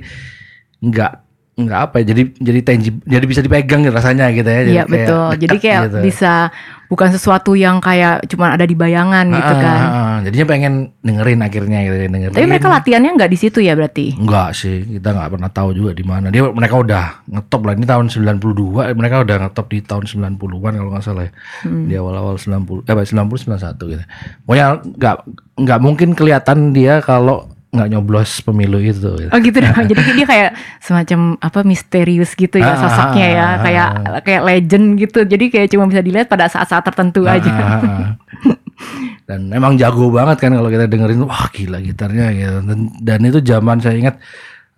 nggak 0.82 1.12
nggak 1.56 1.80
apa 1.88 2.04
ya 2.04 2.12
jadi 2.12 2.22
jadi 2.36 2.60
tangible 2.60 3.00
jadi 3.08 3.24
bisa 3.24 3.40
dipegang 3.40 3.80
gitu 3.86 3.94
rasanya 3.96 4.28
gitu 4.34 4.48
ya. 4.50 4.60
Iya 4.66 4.84
betul. 4.84 5.28
Jadi 5.40 5.56
kayak 5.56 5.82
gitu. 5.88 5.98
bisa 6.04 6.52
bukan 6.86 7.08
sesuatu 7.14 7.58
yang 7.58 7.82
kayak 7.82 8.26
cuma 8.30 8.54
ada 8.54 8.62
di 8.62 8.74
bayangan 8.78 9.26
gitu 9.28 9.54
kan. 9.58 9.80
ah, 9.80 9.90
ah. 9.90 10.16
Jadinya 10.22 10.46
pengen 10.46 10.72
dengerin 11.02 11.40
akhirnya 11.42 11.78
gitu 11.86 11.96
dengerin. 12.10 12.34
Tapi 12.34 12.46
mereka 12.46 12.68
latihannya 12.70 13.10
nggak 13.18 13.30
di 13.30 13.38
situ 13.38 13.58
ya 13.62 13.74
berarti. 13.74 14.14
Enggak 14.16 14.54
sih, 14.54 14.86
kita 14.98 15.14
nggak 15.14 15.30
pernah 15.38 15.50
tahu 15.50 15.70
juga 15.74 15.90
di 15.94 16.04
mana. 16.06 16.30
Dia 16.30 16.46
mereka 16.50 16.78
udah 16.80 17.04
ngetop 17.26 17.62
lah 17.66 17.74
ini 17.74 17.86
tahun 17.86 18.06
92, 18.08 18.94
mereka 18.94 19.16
udah 19.26 19.36
ngetop 19.46 19.66
di 19.70 19.78
tahun 19.82 20.04
90-an 20.06 20.72
kalau 20.78 20.90
nggak 20.94 21.04
salah 21.04 21.24
ya. 21.26 21.32
Di 21.66 21.94
awal-awal 21.98 22.36
90 22.38 22.86
eh 22.86 22.94
90 22.94 23.46
91 23.50 23.92
gitu. 23.92 24.04
Pokoknya 24.46 24.66
nggak 24.82 25.16
nggak 25.56 25.80
mungkin 25.80 26.08
kelihatan 26.12 26.76
dia 26.76 27.00
kalau 27.00 27.55
nggak 27.76 27.90
nyoblos 27.92 28.40
pemilu 28.40 28.80
itu. 28.80 29.12
gitu. 29.20 29.30
Oh 29.30 29.38
gitu 29.38 29.58
dong. 29.60 29.76
Jadi 29.92 30.02
dia 30.16 30.26
kayak 30.26 30.50
semacam 30.80 31.36
apa 31.38 31.60
misterius 31.62 32.32
gitu 32.32 32.56
ya 32.56 32.72
Ah, 32.72 32.80
sosoknya 32.80 33.26
ya, 33.28 33.46
ah, 33.46 33.52
kayak 33.62 33.88
ah. 33.92 34.20
kayak 34.24 34.42
legend 34.42 34.86
gitu. 34.96 35.20
Jadi 35.28 35.44
kayak 35.52 35.68
cuma 35.70 35.84
bisa 35.86 36.00
dilihat 36.00 36.26
pada 36.26 36.48
saat-saat 36.48 36.82
tertentu 36.82 37.28
aja. 37.28 37.50
Dan 39.28 39.50
emang 39.50 39.74
jago 39.74 40.08
banget 40.12 40.46
kan 40.46 40.54
kalau 40.54 40.70
kita 40.70 40.86
dengerin 40.86 41.26
wah 41.26 41.48
gila 41.50 41.78
gitarnya 41.82 42.26
gitu. 42.32 42.58
Dan, 42.64 42.78
dan 43.02 43.20
itu 43.24 43.38
zaman 43.42 43.76
saya 43.82 43.96
ingat 43.98 44.16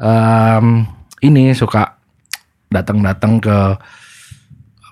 em, 0.01 0.89
ini 1.23 1.53
suka 1.53 1.99
datang-datang 2.69 3.41
ke 3.41 3.59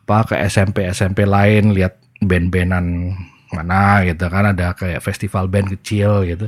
apa 0.06 0.18
ke 0.22 0.34
SMP 0.46 0.86
SMP 0.94 1.26
lain 1.26 1.74
lihat 1.74 1.98
band-bandan 2.22 3.16
mana 3.50 4.02
gitu 4.06 4.26
kan 4.26 4.54
ada 4.54 4.74
kayak 4.74 5.02
festival 5.02 5.46
band 5.46 5.70
kecil 5.78 6.26
gitu. 6.26 6.46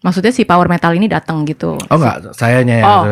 Maksudnya 0.00 0.30
si 0.30 0.42
power 0.42 0.64
metal 0.64 0.92
ini 0.92 1.06
datang 1.06 1.44
gitu. 1.44 1.76
Oh 1.78 1.96
enggak, 1.96 2.32
sayanya 2.32 2.74
ya 2.76 2.86
Oh, 2.86 3.02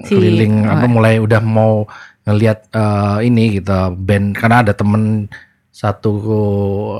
si- 0.00 0.12
keliling 0.12 0.64
oh. 0.64 0.72
apa 0.72 0.86
mulai 0.86 1.14
udah 1.16 1.38
mau 1.38 1.86
ngelihat 2.22 2.66
eh, 2.68 3.18
ini 3.24 3.58
gitu 3.58 3.70
band 3.96 4.32
karena 4.32 4.60
ada 4.60 4.72
temen 4.72 5.26
satu 5.70 6.12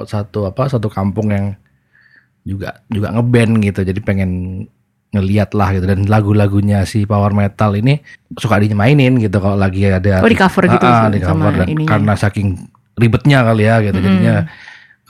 satu 0.04 0.46
apa 0.46 0.66
satu 0.66 0.88
kampung 0.88 1.28
yang 1.28 1.46
juga 2.42 2.82
juga 2.88 3.10
ngeband 3.10 3.62
gitu 3.62 3.80
jadi 3.82 4.00
pengen 4.00 4.30
ngeliat 5.12 5.52
lah 5.52 5.70
gitu 5.70 5.84
dan 5.84 6.08
lagu-lagunya 6.08 6.82
si 6.82 7.04
power 7.04 7.30
metal 7.30 7.76
ini 7.76 8.00
suka 8.34 8.58
dimainin 8.58 9.20
gitu 9.20 9.38
kalau 9.38 9.54
lagi 9.54 9.84
ada 9.84 10.18
Oh, 10.18 10.26
di 10.26 10.34
cover 10.34 10.64
gitu 10.66 10.82
ah, 10.82 11.06
di 11.06 11.20
sama 11.20 11.52
cover 11.52 11.52
dan 11.54 11.66
ininya. 11.68 11.88
karena 11.88 12.12
saking 12.16 12.48
ribetnya 12.94 13.44
kali 13.44 13.62
ya 13.62 13.76
gitu 13.80 13.98
jadinya 13.98 14.48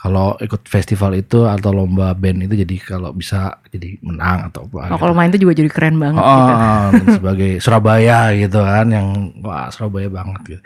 kalau 0.03 0.35
ikut 0.37 0.67
festival 0.67 1.15
itu 1.15 1.47
atau 1.47 1.71
lomba 1.71 2.11
band 2.11 2.43
itu 2.43 2.59
jadi 2.59 2.75
kalau 2.77 3.15
bisa 3.15 3.55
jadi 3.71 3.95
menang 4.03 4.51
atau 4.51 4.67
apa 4.67 4.75
Oh, 4.75 4.83
gitu. 4.85 4.99
kalau 4.99 5.13
main 5.15 5.31
tuh 5.31 5.39
juga 5.39 5.53
jadi 5.55 5.69
keren 5.71 5.95
banget 5.95 6.19
Oh, 6.19 6.35
gitu. 6.35 6.51
dan 6.91 7.05
sebagai 7.23 7.51
Surabaya 7.57 8.19
gitu 8.35 8.59
kan 8.59 8.85
yang 8.91 9.07
wah 9.39 9.71
Surabaya 9.71 10.11
banget 10.11 10.41
gitu. 10.45 10.61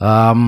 Em, 0.00 0.40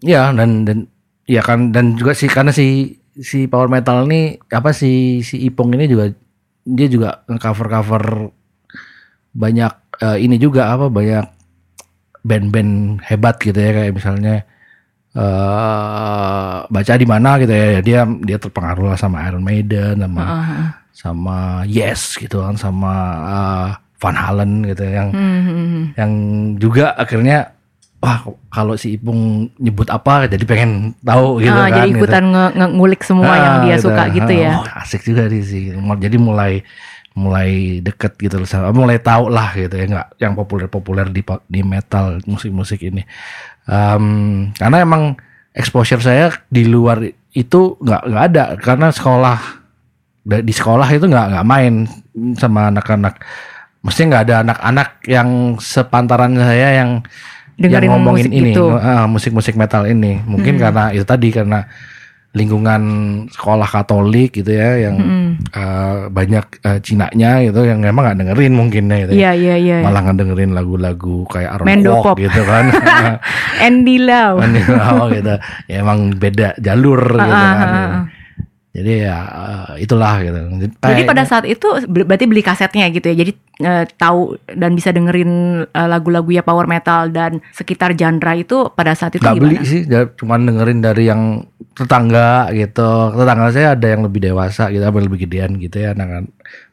ya 0.00 0.30
dan 0.30 0.66
dan 0.66 0.78
ya 1.24 1.40
kan 1.40 1.70
dan 1.70 1.94
juga 1.94 2.12
sih 2.12 2.26
karena 2.26 2.50
si 2.50 2.66
si 3.14 3.46
power 3.46 3.70
metal 3.70 4.04
ini 4.04 4.36
apa 4.50 4.74
si 4.74 5.22
si 5.22 5.38
Ipong 5.44 5.72
ini 5.72 5.86
juga 5.86 6.10
dia 6.64 6.88
juga 6.88 7.08
cover 7.30 7.68
cover 7.70 8.04
banyak 9.32 9.72
eh, 10.00 10.18
ini 10.20 10.36
juga 10.36 10.68
apa 10.68 10.90
banyak 10.90 11.24
band-band 12.20 13.04
hebat 13.04 13.36
gitu 13.38 13.54
ya 13.54 13.70
kayak 13.72 13.94
misalnya 13.94 14.34
eh 15.14 16.56
baca 16.66 16.92
di 16.94 17.06
mana 17.06 17.38
gitu 17.38 17.50
ya 17.50 17.80
dia 17.80 18.00
dia 18.20 18.36
terpengaruh 18.36 18.92
lah 18.92 18.98
sama 18.98 19.22
Iron 19.24 19.40
Maiden 19.40 19.94
sama 19.96 20.20
Ah, 20.20 20.30
ah. 20.34 20.68
sama 20.90 21.38
Yes 21.64 22.14
gitu 22.14 22.40
kan 22.40 22.54
sama 22.54 22.92
uh, 23.20 23.66
Van 23.96 24.16
Halen 24.16 24.62
gitu 24.64 24.84
yang 24.84 25.08
Hmm, 25.10 25.40
hmm, 25.40 25.82
yang 25.94 26.12
juga 26.56 26.92
akhirnya 26.94 27.54
wah 27.98 28.20
kalau 28.48 28.74
si 28.74 28.94
Ipung 28.94 29.48
nyebut 29.56 29.88
apa 29.88 30.26
jadi 30.26 30.44
pengen 30.44 30.92
tahu 31.00 31.40
gitu 31.40 31.52
Ah, 31.52 31.66
kan 31.66 31.74
jadi 31.74 31.88
gitu. 31.88 31.98
ikutan 32.00 32.24
nge- 32.26 32.52
nge- 32.54 32.72
ngulik 32.74 33.00
semua 33.00 33.32
yang 33.34 33.54
Ah, 33.54 33.62
dia 33.64 33.76
suka 33.78 34.02
gitu 34.10 34.28
Ah, 34.28 34.40
ya. 34.40 34.52
oh, 34.56 34.66
asik 34.76 35.02
juga 35.02 35.24
sih 35.30 35.72
jadi 35.72 36.16
mulai 36.18 36.60
mulai 37.14 37.78
deket 37.78 38.18
gitu 38.18 38.42
loh 38.42 38.48
sama 38.48 38.74
mulai 38.74 38.98
tahu 38.98 39.30
lah 39.30 39.54
gitu 39.54 39.70
ya 39.78 39.86
nggak 39.86 40.08
yang 40.18 40.34
populer 40.34 40.66
populer 40.66 41.06
di 41.06 41.22
di 41.46 41.60
metal 41.62 42.18
musik 42.26 42.50
musik 42.50 42.82
ini. 42.82 43.06
Em, 43.70 44.50
karena 44.58 44.82
emang 44.82 45.14
exposure 45.54 46.02
saya 46.02 46.34
di 46.50 46.66
luar 46.66 47.06
itu 47.34 47.78
nggak 47.78 48.02
nggak 48.10 48.24
ada 48.34 48.44
karena 48.58 48.88
sekolah 48.90 49.38
di 50.26 50.54
sekolah 50.54 50.88
itu 50.90 51.06
nggak 51.06 51.26
nggak 51.38 51.46
main 51.46 51.86
sama 52.34 52.74
anak-anak. 52.74 53.22
Mestinya 53.86 54.18
nggak 54.18 54.24
ada 54.26 54.36
anak-anak 54.42 54.90
yang 55.06 55.28
sepantaran 55.62 56.34
saya 56.34 56.82
yang 56.82 57.04
Dengerin 57.54 57.86
yang 57.86 57.92
ngomongin 58.02 58.26
musik 58.26 58.34
ini 58.34 58.50
gitu. 58.50 58.66
musik-musik 59.06 59.54
metal 59.54 59.86
ini. 59.86 60.18
Mungkin 60.26 60.58
karena 60.58 60.90
itu 60.90 61.06
tadi 61.06 61.30
karena 61.30 61.62
lingkungan 62.34 62.82
sekolah 63.30 63.64
Katolik 63.64 64.34
gitu 64.34 64.50
ya 64.50 64.90
yang 64.90 64.96
Hmm. 64.98 65.30
eh, 65.48 66.10
banyak 66.10 66.44
eh, 66.60 66.78
Cinanya 66.78 67.38
gitu 67.40 67.62
yang 67.62 67.78
memang 67.78 68.02
nggak 68.04 68.18
dengerin 68.20 68.52
mungkin 68.52 68.84
ya 68.86 68.96
gitu 69.00 69.12
ya. 69.12 69.16
Iya 69.16 69.30
iya 69.34 69.54
iya. 69.56 69.78
malah 69.80 70.02
ngedengerin 70.04 70.50
lagu-lagu 70.50 71.22
kayak 71.26 71.50
Aaron 71.54 71.66
Mendo 71.66 71.94
Kwok 71.94 72.04
pop. 72.04 72.16
gitu 72.18 72.42
kan 72.42 72.64
Andy 73.66 73.96
Lau. 73.98 74.42
oh, 74.42 75.06
gitu 75.08 75.34
ya 75.64 75.76
emang 75.78 76.10
beda 76.12 76.58
jalur 76.58 77.00
gitu 77.06 77.22
Ah, 77.30 77.54
kan 77.54 77.54
ah, 77.54 77.70
ah, 77.70 77.86
ah. 77.86 78.04
Jadi 78.74 79.06
ya 79.06 79.18
eh, 79.22 79.86
itulah 79.86 80.18
gitu. 80.18 80.34
Jadi 80.82 81.06
pada 81.06 81.22
saat 81.22 81.46
itu 81.46 81.62
ber- 81.86 82.10
berarti 82.10 82.26
beli 82.26 82.42
kasetnya 82.42 82.90
gitu 82.90 83.06
ya. 83.06 83.22
Jadi 83.22 83.32
eh, 83.62 83.86
tahu 83.94 84.34
dan 84.50 84.74
bisa 84.74 84.90
dengerin 84.90 85.62
eh, 85.70 85.88
lagu-lagu 85.88 86.26
ya 86.34 86.42
power 86.42 86.66
metal 86.66 87.06
dan 87.14 87.38
sekitar 87.54 87.94
genre 87.94 88.34
itu 88.34 88.66
pada 88.74 88.98
saat 88.98 89.14
itu 89.14 89.22
nggak 89.22 89.38
beli 89.38 89.56
sih 89.62 89.86
cuman 90.18 90.50
dengerin 90.50 90.82
dari 90.82 91.06
yang 91.06 91.46
tetangga 91.78 92.50
gitu. 92.50 93.14
Tetangga 93.14 93.54
saya 93.54 93.78
ada 93.78 93.86
yang 93.86 94.02
lebih 94.02 94.26
dewasa 94.26 94.66
gitu 94.74 94.82
apa 94.82 94.98
lebih 94.98 95.22
gedean 95.22 95.54
gitu 95.62 95.78
ya 95.78 95.94
nah 95.94 96.10
kan 96.10 96.26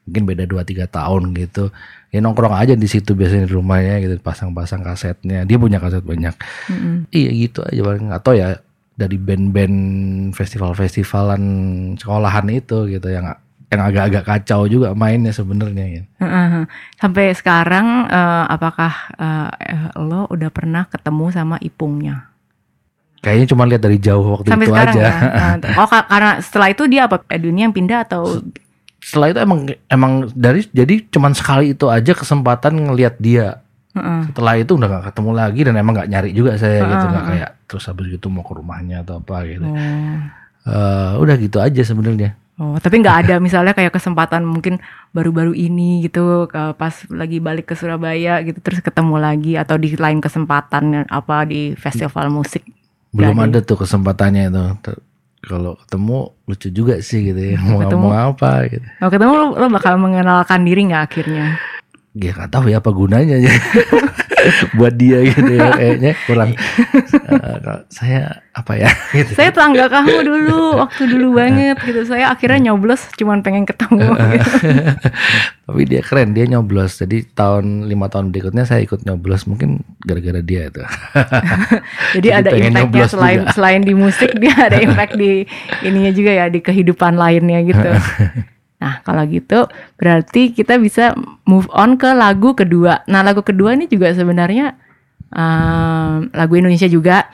mungkin 0.09 0.23
beda 0.25 0.49
2-3 0.49 0.89
tahun 0.89 1.37
gitu. 1.37 1.69
Ya 2.09 2.17
nongkrong 2.17 2.57
aja 2.57 2.73
di 2.73 2.89
situ 2.89 3.13
biasanya 3.13 3.45
di 3.45 3.53
rumahnya 3.53 4.01
gitu 4.01 4.17
pasang-pasang 4.25 4.81
kasetnya. 4.81 5.45
Dia 5.45 5.61
punya 5.61 5.77
kaset 5.77 6.01
banyak. 6.01 6.33
Mm-mm. 6.65 7.13
iya 7.13 7.29
gitu 7.29 7.61
aja 7.61 7.77
paling. 7.85 8.09
Atau 8.09 8.33
ya 8.33 8.57
dari 9.01 9.17
band-band 9.17 9.77
festival-festivalan 10.31 11.41
sekolahan 11.97 12.45
itu 12.47 12.85
gitu 12.87 13.09
yang 13.09 13.33
yang 13.71 13.81
agak-agak 13.81 14.23
kacau 14.27 14.67
juga 14.67 14.91
mainnya 14.91 15.31
sebenarnya 15.31 15.85
ya. 15.87 16.03
Heeh. 16.19 16.67
Sampai 16.99 17.31
sekarang 17.31 18.05
eh, 18.05 18.45
apakah 18.45 18.93
eh, 19.15 19.49
lo 19.97 20.27
udah 20.27 20.51
pernah 20.51 20.85
ketemu 20.85 21.25
sama 21.31 21.55
ipungnya? 21.57 22.29
Kayaknya 23.21 23.47
cuma 23.47 23.63
lihat 23.65 23.81
dari 23.81 23.97
jauh 23.97 24.33
waktu 24.33 24.49
Sampai 24.49 24.65
itu 24.65 24.73
sekarang 24.73 24.95
aja. 24.97 25.01
ya. 25.01 25.13
Eh, 25.71 25.77
Oh 25.77 25.87
ka- 25.87 26.05
karena 26.05 26.31
setelah 26.41 26.67
itu 26.69 26.83
dia 26.85 27.01
apa? 27.05 27.21
Dunia 27.37 27.65
yang 27.65 27.75
pindah 27.75 28.05
atau? 28.05 28.43
setelah 29.01 29.33
itu 29.33 29.39
emang 29.41 29.59
emang 29.89 30.11
dari 30.29 30.61
jadi 30.69 31.01
cuman 31.09 31.33
sekali 31.33 31.73
itu 31.73 31.89
aja 31.89 32.13
kesempatan 32.13 32.77
ngelihat 32.77 33.17
dia 33.17 33.57
Heeh. 33.91 34.21
setelah 34.27 34.53
itu 34.55 34.71
udah 34.73 34.87
nggak 34.87 35.05
ketemu 35.11 35.31
lagi 35.33 35.59
dan 35.61 35.73
emang 35.75 35.93
nggak 35.93 36.09
nyari 36.09 36.29
juga 36.31 36.55
saya 36.55 36.79
gitu 36.81 36.95
Ah, 36.97 37.09
nggak 37.09 37.23
ah. 37.23 37.29
kayak 37.29 37.49
terus 37.65 37.83
habis 37.85 38.07
itu 38.09 38.27
mau 38.27 38.41
ke 38.41 38.53
rumahnya 38.53 39.03
atau 39.03 39.19
apa 39.19 39.43
gitu 39.43 39.67
Oh. 39.67 40.19
Eh, 40.61 41.11
udah 41.17 41.35
gitu 41.35 41.57
aja 41.57 41.81
sebenarnya 41.81 42.37
Oh, 42.55 42.77
tapi 42.77 43.01
nggak 43.01 43.25
ada 43.25 43.35
misalnya 43.41 43.73
kayak 43.73 43.89
kesempatan 43.89 44.45
mungkin 44.45 44.77
baru-baru 45.09 45.49
ini 45.51 46.05
gitu 46.05 46.45
pas 46.77 46.93
lagi 47.09 47.41
balik 47.41 47.65
ke 47.65 47.73
Surabaya 47.73 48.37
gitu 48.45 48.61
terus 48.61 48.79
ketemu 48.79 49.17
lagi 49.17 49.57
atau 49.57 49.75
di 49.75 49.97
lain 49.97 50.21
kesempatan 50.21 51.09
apa 51.09 51.41
di 51.43 51.73
festival 51.73 52.29
musik. 52.29 52.61
belum 53.09 53.33
ada 53.41 53.59
tuh 53.59 53.81
kesempatannya 53.81 54.53
itu 54.53 54.93
kalau 55.41 55.73
ketemu 55.73 56.17
lucu 56.45 56.69
juga 56.69 57.01
sih 57.01 57.25
gitu 57.25 57.41
ya 57.41 57.57
mau 57.57 57.81
Ketemu. 57.81 57.97
ngomong 57.97 58.13
apa 58.29 58.51
gitu 58.69 58.85
Kalau 58.93 59.09
ketemu 59.09 59.31
lo, 59.33 59.45
lo 59.57 59.67
bakal 59.67 59.93
mengenalkan 59.97 60.61
diri 60.61 60.81
nggak 60.85 61.03
akhirnya? 61.03 61.57
Ya 62.11 62.31
nggak 62.35 62.51
tahu 62.51 62.67
ya 62.67 62.83
apa 62.83 62.91
gunanya 62.91 63.39
aja 63.39 63.51
buat 64.77 64.93
dia 64.97 65.23
gitu 65.23 65.47
ya 65.53 65.69
kayaknya 65.77 66.11
kurang 66.27 66.51
eh, 66.51 67.57
kalau 67.61 67.81
saya 67.87 68.41
apa 68.51 68.75
ya 68.75 68.91
gitu 69.15 69.31
Saya 69.31 69.49
tetangga 69.55 69.87
kamu 69.87 70.27
dulu 70.27 70.75
waktu 70.75 71.07
dulu 71.07 71.39
banget 71.39 71.79
gitu. 71.87 72.03
Saya 72.03 72.35
akhirnya 72.35 72.71
nyoblos 72.71 73.07
cuman 73.15 73.39
pengen 73.39 73.63
ketemu. 73.63 74.11
gitu. 74.11 74.51
Tapi 75.71 75.81
dia 75.87 76.01
keren, 76.03 76.35
dia 76.35 76.43
nyoblos. 76.51 76.99
Jadi 76.99 77.31
tahun 77.31 77.87
lima 77.87 78.11
tahun 78.11 78.35
berikutnya 78.35 78.67
saya 78.67 78.83
ikut 78.83 79.07
nyoblos 79.07 79.47
mungkin 79.47 79.87
gara-gara 80.03 80.43
dia 80.43 80.67
itu. 80.67 80.83
Jadi 82.19 82.27
Jadi 82.27 82.27
ada 82.27 82.49
impactnya 82.51 83.07
selain 83.07 83.39
juga. 83.47 83.51
selain 83.55 83.81
di 83.87 83.93
musik 83.95 84.35
dia 84.35 84.53
ada 84.67 84.77
impact 84.83 85.15
di 85.15 85.47
ininya 85.87 86.11
juga 86.11 86.31
ya 86.35 86.45
di 86.51 86.59
kehidupan 86.59 87.15
lainnya 87.15 87.63
gitu. 87.63 87.89
Nah 88.81 89.05
kalau 89.05 89.21
gitu 89.29 89.69
berarti 89.95 90.51
kita 90.51 90.81
bisa 90.81 91.13
move 91.45 91.69
on 91.71 91.95
ke 91.95 92.09
lagu 92.11 92.57
kedua. 92.57 93.05
Nah 93.05 93.21
lagu 93.21 93.45
kedua 93.45 93.77
ini 93.77 93.85
juga 93.85 94.09
sebenarnya 94.11 94.73
um, 95.29 96.27
lagu 96.33 96.53
Indonesia 96.57 96.89
juga 96.89 97.29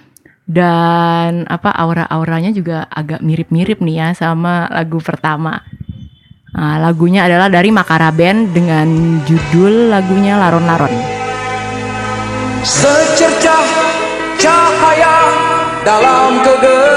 dan 0.48 1.44
apa 1.48 1.72
aura-auranya 1.76 2.56
juga 2.56 2.88
agak 2.88 3.20
mirip-mirip 3.20 3.84
nih 3.84 3.96
ya 4.00 4.08
sama 4.16 4.68
lagu 4.72 5.00
pertama. 5.04 5.60
Nah, 6.58 6.82
lagunya 6.82 7.28
adalah 7.30 7.54
dari 7.54 7.70
Makara 7.70 8.10
Band 8.10 8.50
dengan 8.50 8.88
judul 9.30 9.94
lagunya 9.94 10.42
Laron 10.42 10.66
Laron. 10.66 10.90
Secercah 12.66 13.68
cahaya 14.42 15.18
dalam 15.86 16.42
kegelapan 16.42 16.97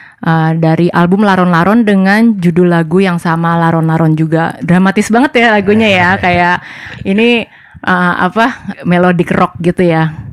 uh, 0.25 0.51
dari 0.57 0.87
album 0.93 1.25
Laron-Laron 1.25 1.85
dengan 1.85 2.37
judul 2.37 2.71
lagu 2.71 3.01
yang 3.01 3.17
sama 3.21 3.57
Laron-Laron 3.57 4.17
juga. 4.17 4.57
Dramatis 4.61 5.09
banget 5.09 5.41
ya 5.41 5.47
lagunya 5.53 5.89
ya, 5.89 6.09
kayak 6.23 6.63
ini 7.05 7.45
uh, 7.85 8.13
apa 8.29 8.77
melodic 8.85 9.29
rock 9.33 9.57
gitu 9.61 9.85
ya, 9.85 10.31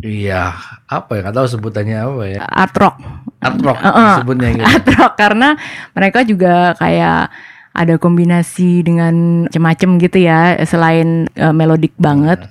Iya, 0.00 0.56
apa 0.88 1.20
ya? 1.20 1.20
Gak 1.28 1.36
tahu 1.36 1.46
sebutannya 1.46 1.98
apa 2.00 2.22
ya. 2.24 2.38
art 2.40 2.74
rock. 2.76 2.96
Art 3.40 3.60
rock 3.60 3.78
Heeh. 3.80 4.14
sebutnya 4.24 4.48
gitu. 4.56 4.64
Art 4.72 4.88
rock 4.96 5.12
karena 5.16 5.48
mereka 5.92 6.20
juga 6.24 6.54
kayak 6.80 7.28
ada 7.70 7.94
kombinasi 8.00 8.82
dengan 8.82 9.46
macem-macem 9.46 9.90
gitu 10.00 10.18
ya, 10.24 10.56
selain 10.64 11.28
uh, 11.36 11.54
melodik 11.54 11.92
banget. 12.00 12.48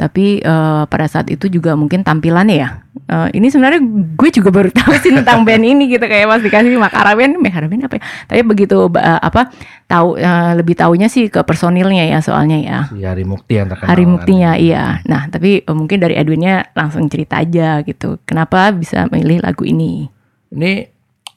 Tapi 0.00 0.40
uh, 0.40 0.88
pada 0.88 1.04
saat 1.04 1.28
itu 1.28 1.44
juga 1.52 1.76
mungkin 1.76 2.00
tampilannya 2.00 2.56
ya. 2.56 2.80
Uh, 3.04 3.28
ini 3.36 3.52
sebenarnya 3.52 3.84
gue 4.16 4.30
juga 4.32 4.48
baru 4.48 4.72
tahu 4.80 4.96
sih 4.96 5.12
tentang 5.12 5.44
band 5.44 5.60
ini 5.60 5.92
gitu 5.92 6.00
kayak 6.00 6.24
pas 6.24 6.40
dikasih 6.40 6.80
Makara 6.80 7.12
Band, 7.12 7.36
Makara 7.36 7.68
Band 7.68 7.84
apa 7.84 8.00
ya? 8.00 8.02
Tapi 8.24 8.40
begitu 8.48 8.88
uh, 8.88 9.20
apa 9.20 9.52
tahu 9.84 10.16
uh, 10.16 10.56
lebih 10.56 10.72
taunya 10.80 11.12
sih 11.12 11.28
ke 11.28 11.44
personilnya 11.44 12.08
ya 12.08 12.24
soalnya 12.24 12.58
ya. 12.64 12.78
Si 12.88 13.04
Hari 13.04 13.28
Mukti 13.28 13.60
yang 13.60 13.68
terkenal. 13.68 13.92
Hari 13.92 14.04
kan. 14.08 14.12
Muktinya 14.16 14.50
iya. 14.56 15.04
Nah, 15.04 15.28
tapi 15.28 15.60
uh, 15.68 15.76
mungkin 15.76 16.00
dari 16.00 16.16
Edwinnya 16.16 16.72
langsung 16.72 17.04
cerita 17.12 17.44
aja 17.44 17.84
gitu. 17.84 18.16
Kenapa 18.24 18.72
bisa 18.72 19.04
milih 19.12 19.44
lagu 19.44 19.68
ini? 19.68 20.08
Ini 20.48 20.72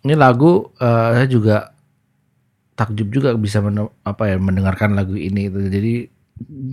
ini 0.04 0.14
lagu 0.20 0.72
eh, 0.80 1.10
saya 1.16 1.28
juga 1.28 1.72
takjub 2.76 3.08
juga 3.14 3.30
bisa 3.38 3.62
men- 3.64 3.94
apa 4.04 4.34
ya 4.34 4.38
mendengarkan 4.42 4.98
lagu 4.98 5.16
ini 5.16 5.48
gitu. 5.48 5.60
Jadi 5.70 5.94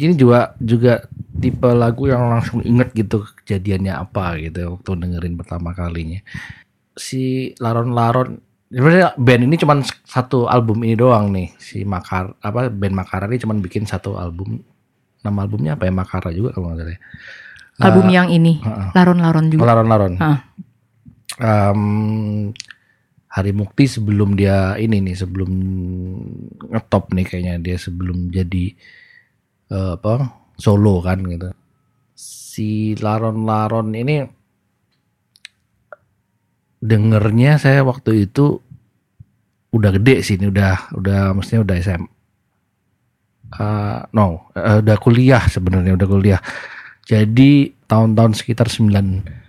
ini 0.01 0.15
juga 0.17 0.57
juga 0.59 1.05
tipe 1.41 1.67
lagu 1.67 2.07
yang 2.07 2.29
langsung 2.29 2.61
inget 2.63 2.93
gitu 2.93 3.25
kejadiannya 3.43 3.97
apa 3.97 4.37
gitu 4.39 4.77
waktu 4.77 4.91
dengerin 4.95 5.35
pertama 5.35 5.73
kalinya. 5.73 6.21
Si 6.95 7.51
Laron 7.59 7.97
Laron 7.97 8.39
sebenarnya 8.71 9.19
band 9.19 9.43
ini 9.51 9.57
cuman 9.59 9.79
satu 10.07 10.47
album 10.47 10.87
ini 10.87 10.95
doang 10.95 11.33
nih 11.35 11.51
si 11.59 11.83
Makar 11.83 12.39
apa 12.39 12.71
band 12.71 12.95
Makara 12.95 13.27
ini 13.27 13.41
cuman 13.43 13.59
bikin 13.59 13.83
satu 13.83 14.15
album 14.15 14.63
nama 15.21 15.43
albumnya 15.43 15.75
apa 15.75 15.89
ya 15.89 15.93
Makara 15.93 16.31
juga 16.31 16.55
kalau 16.55 16.71
nggak 16.71 16.79
salah 16.81 16.95
ya. 16.95 17.01
Album 17.81 18.13
yang 18.13 18.29
ini, 18.29 18.61
heeh. 18.61 18.93
Laron-Laron 18.93 19.49
Oh, 19.49 19.51
juga. 19.57 19.65
Laron-Laron. 19.73 20.15
Ah. 20.21 20.45
Em, 21.41 22.53
Hari 23.31 23.57
Mukti 23.57 23.89
sebelum 23.89 24.37
dia 24.37 24.77
ini 24.77 25.01
nih 25.01 25.17
sebelum 25.17 25.49
ngetop 26.69 27.09
nih 27.17 27.25
kayaknya 27.25 27.55
dia 27.57 27.77
sebelum 27.81 28.29
jadi 28.29 28.75
eh, 29.71 29.93
apa 29.97 30.40
solo 30.61 31.01
kan 31.01 31.25
gitu. 31.25 31.49
Si 32.15 32.95
Laron 33.01 33.49
Laron 33.49 33.97
ini 33.97 34.21
dengernya 36.81 37.61
saya 37.61 37.85
waktu 37.85 38.29
itu 38.29 38.61
udah 39.71 39.91
gede 39.97 40.21
sih 40.25 40.37
ini 40.41 40.51
udah 40.51 40.95
udah 40.97 41.33
mestinya 41.37 41.65
udah 41.65 41.77
SM. 41.77 42.03
Eh, 43.51 44.01
no, 44.15 44.51
eh, 44.55 44.79
udah 44.79 44.97
kuliah 45.03 45.43
sebenarnya 45.49 45.99
udah 45.99 46.09
kuliah. 46.09 46.41
Jadi 47.09 47.75
tahun-tahun 47.91 48.39
sekitar 48.39 48.71
9 48.71 49.41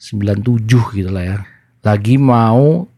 97 0.00 0.96
gitu 0.96 1.10
lah 1.12 1.24
ya. 1.24 1.38
Lagi 1.84 2.16
mau 2.18 2.88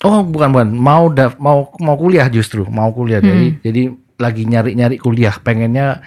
oh 0.00 0.20
bukan 0.24 0.48
bukan 0.52 0.68
mau 0.76 1.10
da, 1.12 1.34
mau 1.36 1.72
mau 1.82 1.96
kuliah 1.98 2.30
justru, 2.30 2.64
mau 2.68 2.92
kuliah. 2.94 3.18
Jadi 3.18 3.46
jadi 3.64 3.82
lagi 4.20 4.44
nyari-nyari 4.44 4.96
kuliah, 5.00 5.32
pengennya 5.40 6.04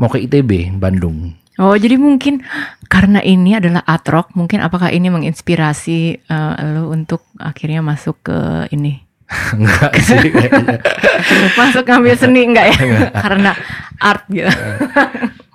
mau 0.00 0.08
ke 0.08 0.24
ITB 0.24 0.80
Bandung. 0.80 1.36
Oh, 1.60 1.76
jadi 1.76 2.00
mungkin 2.00 2.40
karena 2.88 3.20
ini 3.20 3.52
adalah 3.52 3.84
art 3.84 4.08
rock, 4.08 4.32
mungkin 4.32 4.64
apakah 4.64 4.88
ini 4.88 5.12
menginspirasi 5.12 5.98
eh, 6.24 6.54
lo 6.72 6.88
untuk 6.88 7.28
akhirnya 7.36 7.84
masuk 7.84 8.24
ke 8.24 8.38
ini? 8.72 8.96
Enggak 9.54 9.92
sih 10.00 10.32
kayaknya. 10.32 10.80
masuk 11.60 11.84
ngambil 11.84 12.16
seni 12.16 12.48
enggak 12.48 12.66
ya? 12.72 12.78
karena 13.28 13.52
art 14.00 14.24
gitu. 14.32 14.48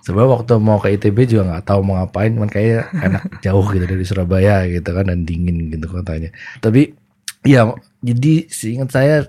Sebenarnya 0.05 0.31
waktu 0.37 0.53
mau 0.61 0.77
ke 0.77 0.93
ITB 0.93 1.17
juga 1.25 1.43
nggak 1.49 1.65
tahu 1.65 1.81
mau 1.81 1.97
ngapain, 1.97 2.31
cuman 2.37 2.47
kayaknya 2.53 2.81
enak 3.01 3.23
jauh 3.41 3.65
gitu 3.73 3.85
dari 3.89 4.05
Surabaya 4.05 4.69
gitu 4.69 4.89
kan 4.93 5.09
dan 5.09 5.25
dingin 5.25 5.73
gitu 5.73 5.89
kotanya. 5.89 6.29
Tapi 6.61 6.93
ya 7.41 7.73
jadi 8.05 8.45
seingat 8.47 8.93
saya 8.93 9.25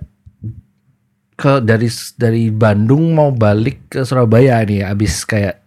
ke 1.36 1.60
dari 1.60 1.88
dari 2.16 2.48
Bandung 2.48 3.12
mau 3.12 3.28
balik 3.28 3.92
ke 3.92 4.00
Surabaya 4.08 4.64
nih 4.64 4.88
abis 4.88 5.28
kayak 5.28 5.60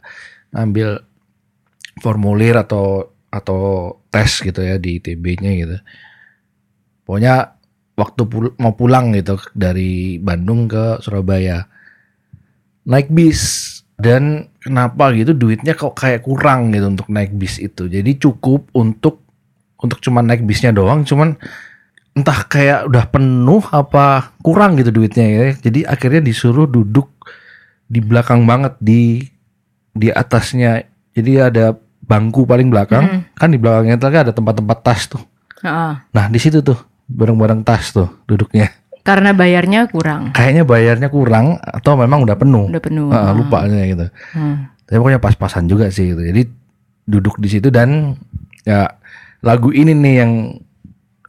ambil 0.50 0.98
formulir 2.02 2.58
atau 2.58 3.14
atau 3.30 3.94
tes 4.10 4.42
gitu 4.42 4.66
ya 4.66 4.82
di 4.82 4.98
ITB-nya 4.98 5.52
gitu. 5.62 5.78
Pokoknya 7.06 7.54
waktu 7.94 8.22
pul- 8.26 8.56
mau 8.58 8.74
pulang 8.74 9.14
gitu 9.14 9.38
dari 9.54 10.18
Bandung 10.18 10.66
ke 10.66 10.98
Surabaya. 11.06 11.70
Naik 12.90 13.14
bis. 13.14 13.42
Dan 14.00 14.48
kenapa 14.64 15.12
gitu? 15.12 15.36
Duitnya 15.36 15.76
kok 15.76 15.94
kayak 15.94 16.24
kurang 16.24 16.72
gitu 16.72 16.88
untuk 16.88 17.12
naik 17.12 17.36
bis 17.36 17.60
itu. 17.60 17.86
Jadi 17.86 18.16
cukup 18.18 18.72
untuk 18.74 19.22
untuk 19.78 20.00
cuman 20.00 20.26
naik 20.34 20.48
bisnya 20.48 20.72
doang. 20.72 21.04
Cuman 21.04 21.36
entah 22.20 22.40
kayak 22.46 22.92
udah 22.92 23.06
penuh 23.08 23.64
apa 23.72 24.36
kurang 24.44 24.76
gitu 24.76 24.92
duitnya 24.92 25.26
ya 25.26 25.46
jadi 25.56 25.88
akhirnya 25.88 26.20
disuruh 26.20 26.68
duduk 26.68 27.08
di 27.88 28.04
belakang 28.04 28.44
banget 28.44 28.76
di 28.84 29.24
di 29.96 30.12
atasnya 30.12 30.84
jadi 31.16 31.48
ada 31.48 31.66
bangku 32.04 32.44
paling 32.44 32.68
belakang 32.68 33.24
kan 33.34 33.50
di 33.50 33.56
belakangnya 33.56 33.96
itu 33.96 34.06
ada 34.06 34.34
tempat-tempat 34.36 34.78
tas 34.84 35.08
tuh 35.08 35.24
Heeh. 35.64 35.92
nah 36.12 36.26
di 36.28 36.40
situ 36.42 36.60
tuh 36.60 36.78
bareng-bareng 37.08 37.64
tas 37.64 37.96
tuh 37.96 38.12
duduknya 38.28 38.70
karena 39.00 39.34
bayarnya 39.34 39.90
kurang, 39.90 40.36
kayaknya 40.38 40.68
bayarnya 40.68 41.10
kurang 41.10 41.58
atau 41.58 41.98
memang 41.98 42.22
udah 42.30 42.36
penuh 42.38 42.70
udah 42.70 42.84
penuh. 42.84 43.10
Ah. 43.10 43.34
lupa 43.34 43.66
aja 43.66 43.82
gitu 43.82 44.06
Hmm. 44.36 44.70
tapi 44.86 44.98
pokoknya 45.02 45.18
pas-pasan 45.24 45.66
juga 45.66 45.90
sih 45.90 46.14
gitu. 46.14 46.22
Jadi 46.22 46.46
duduk 47.10 47.42
di 47.42 47.50
situ 47.50 47.74
dan 47.74 48.14
ya 48.68 48.86
lagu 49.42 49.74
ini 49.74 49.98
nih 49.98 50.16
yang 50.22 50.32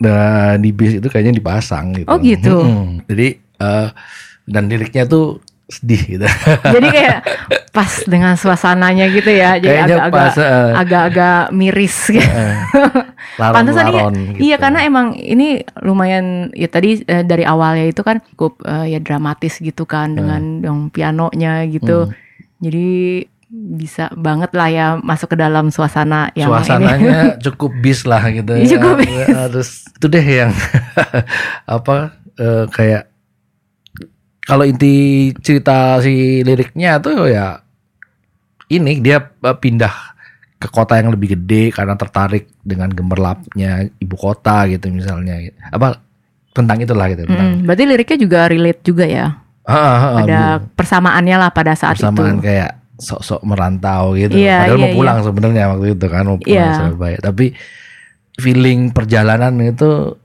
uh, 0.04 0.54
di 0.56 0.70
bis 0.72 0.98
itu 0.98 1.08
kayaknya 1.08 1.36
dipasang 1.36 1.92
gitu. 1.96 2.08
Oh, 2.08 2.18
gitu. 2.20 2.56
Mm-mm. 2.60 3.04
Jadi 3.08 3.28
eh, 3.38 3.88
dan 4.50 4.64
liriknya 4.66 5.04
tuh 5.06 5.38
sedih 5.70 6.18
gitu. 6.18 6.26
Jadi 6.74 6.86
kayak 6.90 7.18
pas 7.70 8.02
dengan 8.10 8.34
suasananya 8.34 9.06
gitu 9.14 9.30
ya, 9.30 9.54
jadi 9.62 9.86
Kayaknya 9.86 9.86
agak-agak 9.86 10.18
pas, 10.18 10.34
eh. 10.42 10.70
agak-agak 10.74 11.40
miris 11.54 11.96
gitu. 12.10 12.26
Pantesan 13.38 13.86
iya, 13.94 14.02
gitu. 14.10 14.42
iya 14.42 14.56
karena 14.58 14.82
emang 14.82 15.14
ini 15.14 15.62
lumayan 15.86 16.50
ya 16.50 16.66
tadi 16.66 17.06
eh, 17.06 17.22
dari 17.22 17.46
awalnya 17.46 17.86
itu 17.86 18.02
kan 18.02 18.18
cukup 18.34 18.58
eh, 18.66 18.90
ya 18.90 18.98
dramatis 18.98 19.62
gitu 19.62 19.86
kan 19.86 20.18
dengan 20.18 20.58
yang 20.58 20.90
pianonya 20.90 21.70
gitu. 21.70 22.10
Hmm. 22.10 22.14
Jadi 22.58 22.90
bisa 23.50 24.06
banget 24.14 24.54
lah 24.54 24.68
ya 24.68 24.86
masuk 24.96 25.34
ke 25.34 25.36
dalam 25.36 25.68
suasana 25.68 26.30
yang 26.32 26.48
ini. 26.48 26.54
suasananya 26.54 27.18
cukup 27.44 27.74
bis 27.76 28.04
lah 28.04 28.22
gitu 28.28 28.54
Iya, 28.54 28.66
cukup 28.72 28.94
bis. 28.96 29.10
Ya, 29.10 29.26
Terus 29.48 29.70
itu 29.90 30.06
deh 30.06 30.22
yang 30.24 30.52
apa 31.66 31.96
eh, 32.36 32.64
kayak 32.68 33.10
kalau 34.40 34.62
inti 34.62 34.94
cerita 35.36 35.98
si 35.98 36.40
liriknya 36.40 36.98
tuh 36.98 37.26
ya 37.26 37.58
ini 38.68 38.98
dia 38.98 39.18
eh, 39.20 39.56
pindah 39.56 39.94
ke 40.54 40.68
kota 40.68 40.94
yang 40.94 41.10
lebih 41.10 41.34
gede 41.34 41.72
karena 41.72 41.96
tertarik 41.96 42.46
dengan 42.60 42.86
gemerlapnya 42.86 43.70
ibu 43.96 44.14
kota 44.14 44.68
gitu 44.68 44.90
misalnya 44.90 45.40
apa 45.66 45.98
tentang 46.50 46.78
itulah 46.78 47.08
gitu 47.08 47.24
tentang 47.24 47.48
Hmm, 47.52 47.64
berarti 47.64 47.84
liriknya 47.84 48.18
juga 48.20 48.40
relate 48.46 48.82
juga 48.84 49.06
ya. 49.06 49.26
Ah, 49.62 49.74
ah, 49.74 49.94
ah, 49.96 50.12
Ada 50.20 50.40
persamaannya 50.70 51.36
lah 51.36 51.50
pada 51.50 51.72
saat 51.72 51.94
bersamaan 51.96 52.36
itu. 52.36 52.44
kayak 52.44 52.79
sok-sok 53.00 53.40
merantau 53.42 54.12
gitu. 54.14 54.36
Iya, 54.36 54.68
Padahal 54.68 54.78
iya, 54.78 54.84
mau 54.84 54.90
pulang 54.94 55.18
sebenarnya 55.24 55.64
waktu 55.72 55.86
itu 55.96 56.06
kan 56.06 56.24
mau 56.28 56.38
pulang 56.38 56.52
Iya. 56.54 56.68
ke 56.68 56.78
Surabaya. 56.78 57.18
Tapi 57.18 57.46
feeling 58.36 58.92
perjalanan 58.92 59.52
itu 59.60 60.16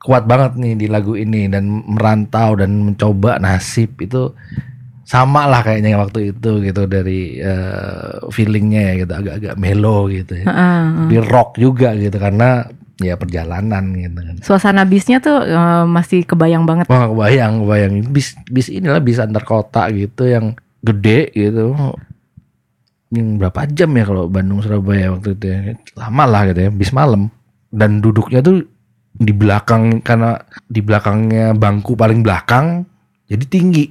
kuat 0.00 0.24
banget 0.24 0.56
nih 0.56 0.74
di 0.76 0.86
lagu 0.88 1.12
ini 1.12 1.48
dan 1.48 1.68
merantau 1.84 2.56
dan 2.56 2.72
mencoba 2.80 3.36
nasib 3.36 4.00
itu 4.00 4.32
sama 5.04 5.44
lah 5.44 5.60
kayaknya 5.60 5.98
waktu 5.98 6.32
itu 6.32 6.62
gitu 6.62 6.86
dari 6.86 7.36
eh, 7.36 8.14
feelingnya 8.30 8.80
ya 8.80 8.92
gitu 9.04 9.12
agak-agak 9.12 9.54
melo 9.58 10.06
gitu 10.06 10.38
ya. 10.40 10.46
Heeh. 10.46 10.82
Di 11.10 11.16
rock 11.18 11.58
juga 11.58 11.92
gitu 11.98 12.14
karena 12.16 12.64
ya 13.00 13.16
perjalanan 13.16 13.96
gitu 13.96 14.20
kan. 14.22 14.36
Suasana 14.40 14.86
bisnya 14.86 15.18
tuh 15.18 15.42
eh, 15.42 15.84
masih 15.84 16.22
kebayang 16.24 16.64
banget. 16.64 16.86
Wah 16.86 17.10
kebayang, 17.10 17.66
kebayang 17.66 17.92
bis 18.08 18.38
bis 18.48 18.70
inilah 18.70 19.02
bis 19.02 19.18
antar 19.18 19.42
kota 19.42 19.90
gitu 19.90 20.24
yang 20.24 20.54
gede 20.80 21.28
gitu. 21.34 21.74
Yang 23.10 23.28
berapa 23.36 23.60
jam 23.68 23.90
ya 23.92 24.04
kalau 24.04 24.24
Bandung 24.26 24.60
Surabaya 24.60 25.10
waktu 25.10 25.34
itu 25.34 25.44
ya? 25.44 25.58
Lama 25.96 26.24
lah 26.24 26.42
gitu 26.46 26.60
ya, 26.60 26.70
bis 26.70 26.90
malam. 26.90 27.26
Dan 27.66 27.98
duduknya 27.98 28.38
tuh 28.38 28.62
di 29.10 29.30
belakang 29.30 29.98
karena 30.00 30.38
di 30.64 30.78
belakangnya 30.78 31.52
bangku 31.52 31.92
paling 31.92 32.22
belakang 32.22 32.86
jadi 33.26 33.44
tinggi. 33.44 33.90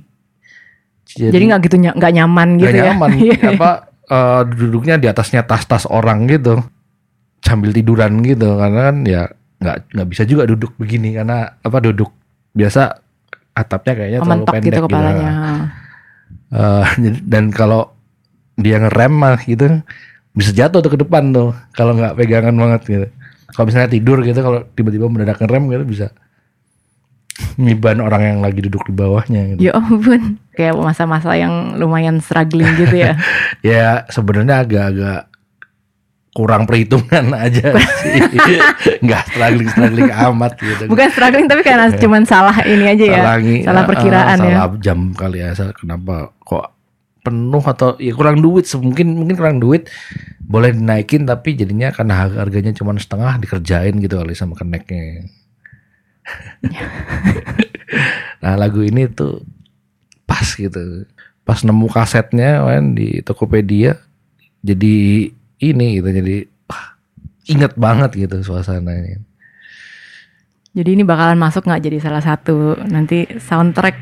Jadi 1.06 1.44
nggak 1.44 1.62
gitu 1.66 1.76
nggak 1.82 2.14
nyaman 2.14 2.48
gitu 2.56 2.70
ya. 2.72 2.94
nyaman 2.94 3.10
Iya. 3.26 3.38
apa 3.52 3.72
eh, 4.06 4.42
duduknya 4.48 4.96
di 4.96 5.08
atasnya 5.08 5.42
tas-tas 5.42 5.84
orang 5.86 6.24
gitu 6.26 6.62
sambil 7.40 7.72
tiduran 7.72 8.20
gitu 8.22 8.56
karena 8.56 8.80
kan 8.86 8.98
ya 9.04 9.24
nggak 9.60 9.78
nggak 9.92 10.08
bisa 10.08 10.24
juga 10.24 10.44
duduk 10.46 10.76
begini 10.76 11.12
karena 11.12 11.58
apa 11.58 11.78
duduk 11.82 12.12
biasa 12.52 12.96
atapnya 13.52 13.94
kayaknya 13.98 14.20
terlalu 14.22 14.32
Mentok 14.38 14.54
pendek 14.54 14.68
gitu 14.70 14.82
kepalanya. 14.86 15.30
Eh, 16.50 16.86
jadi- 17.04 17.24
dan 17.26 17.44
kalau 17.50 17.82
dia 18.60 18.78
ngerem 18.84 19.14
mah 19.16 19.40
gitu 19.48 19.80
bisa 20.36 20.52
jatuh 20.54 20.84
tuh 20.84 20.92
ke 20.94 21.00
depan 21.02 21.32
tuh 21.32 21.56
kalau 21.74 21.96
nggak 21.98 22.14
pegangan 22.20 22.54
banget 22.54 22.82
gitu 22.86 23.08
kalau 23.56 23.66
misalnya 23.66 23.90
tidur 23.90 24.22
gitu 24.22 24.40
kalau 24.40 24.60
tiba-tiba 24.78 25.10
mendadak 25.10 25.42
ngerem 25.42 25.64
gitu 25.74 25.86
bisa 25.88 26.08
ngiban 27.56 28.04
orang 28.04 28.22
yang 28.36 28.40
lagi 28.44 28.60
duduk 28.64 28.84
di 28.88 28.94
bawahnya 28.96 29.42
gitu. 29.56 29.72
Ya 29.72 29.80
ampun, 29.80 30.40
kayak 30.56 30.76
masa-masa 30.76 31.36
yang 31.40 31.80
lumayan 31.80 32.20
struggling 32.20 32.68
gitu 32.76 32.96
ya. 33.00 33.16
ya 33.64 34.04
sebenarnya 34.12 34.68
agak-agak 34.68 35.32
kurang 36.36 36.64
perhitungan 36.70 37.36
aja 37.48 37.74
sih 38.06 38.22
nggak 39.04 39.24
struggling 39.34 39.70
struggling 39.76 40.12
amat 40.14 40.54
gitu 40.62 40.84
Bukan 40.88 41.08
struggling 41.12 41.48
tapi 41.50 41.62
karena 41.66 41.92
cuman 41.96 42.24
salah 42.24 42.56
ini 42.64 42.86
aja 42.86 43.06
ya. 43.06 43.22
Salah 43.24 43.38
salah 43.66 43.84
eh, 43.84 43.88
perkiraan 43.88 44.38
eh, 44.40 44.48
ya. 44.48 44.56
salah 44.64 44.78
jam 44.80 45.00
kali 45.12 45.38
ya 45.42 45.52
kenapa 45.76 46.32
kok 46.46 46.79
penuh 47.20 47.64
atau 47.64 48.00
ya 48.00 48.16
kurang 48.16 48.40
duit 48.40 48.64
mungkin 48.80 49.20
mungkin 49.20 49.36
kurang 49.36 49.58
duit 49.60 49.92
boleh 50.50 50.72
dinaikin 50.74 51.28
tapi 51.28 51.54
jadinya 51.54 51.92
karena 51.92 52.26
harga- 52.26 52.42
harganya 52.48 52.72
cuma 52.74 52.96
setengah 52.98 53.38
dikerjain 53.38 53.96
gitu 54.02 54.16
kali 54.18 54.34
sama 54.36 54.56
keneknya. 54.58 55.28
Nah 58.40 58.54
lagu 58.56 58.80
ini 58.86 59.10
tuh 59.10 59.44
pas 60.24 60.46
gitu. 60.46 61.04
Pas 61.44 61.60
nemu 61.66 61.90
kasetnya 61.90 62.62
kan 62.62 62.94
di 62.94 63.20
Tokopedia 63.26 63.98
jadi 64.64 65.28
ini 65.60 65.88
gitu 66.00 66.10
jadi 66.12 66.48
wah, 66.68 66.96
inget 67.48 67.74
banget 67.76 68.12
gitu 68.16 68.44
suasananya 68.44 69.24
Jadi 70.80 70.96
ini 70.96 71.04
bakalan 71.04 71.36
masuk 71.36 71.68
nggak 71.68 71.84
jadi 71.84 72.00
salah 72.00 72.24
satu 72.24 72.80
nanti 72.88 73.28
soundtrack 73.36 74.00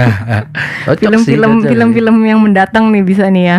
Cocok 0.88 1.12
sih, 1.20 1.36
film-film 1.36 1.60
film-film 1.92 2.16
yang 2.24 2.40
mendatang 2.40 2.88
nih 2.88 3.04
bisa 3.04 3.28
nih 3.28 3.44
ya. 3.44 3.58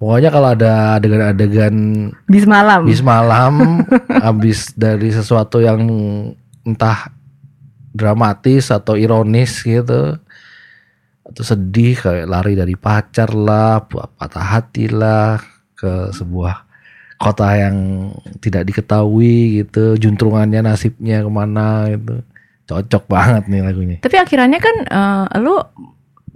Pokoknya 0.00 0.32
kalau 0.32 0.48
ada 0.56 0.96
adegan-adegan 0.96 1.76
Bis 2.24 2.48
malam. 2.48 2.88
bis 2.88 3.04
malam 3.04 3.84
habis 4.24 4.72
dari 4.72 5.12
sesuatu 5.12 5.60
yang 5.60 5.84
entah 6.64 7.12
dramatis 7.92 8.72
atau 8.72 8.96
ironis 8.96 9.60
gitu 9.60 10.16
atau 11.20 11.42
sedih 11.44 12.00
kayak 12.00 12.32
lari 12.32 12.56
dari 12.56 12.80
pacar 12.80 13.36
lah, 13.36 13.84
patah 13.84 14.56
hati 14.56 14.88
lah 14.88 15.36
ke 15.76 16.16
sebuah 16.16 16.64
kota 17.24 17.48
yang 17.56 17.76
tidak 18.38 18.68
diketahui 18.68 19.64
gitu, 19.64 19.96
juntrungannya 19.96 20.60
nasibnya 20.60 21.24
ke 21.24 21.30
mana 21.32 21.88
gitu, 21.88 22.20
cocok 22.68 23.04
banget 23.08 23.48
nih 23.48 23.60
lagunya. 23.64 23.96
Tapi 23.98 24.16
akhirannya 24.20 24.60
kan 24.60 24.76
eh, 24.84 25.24
lu 25.40 25.56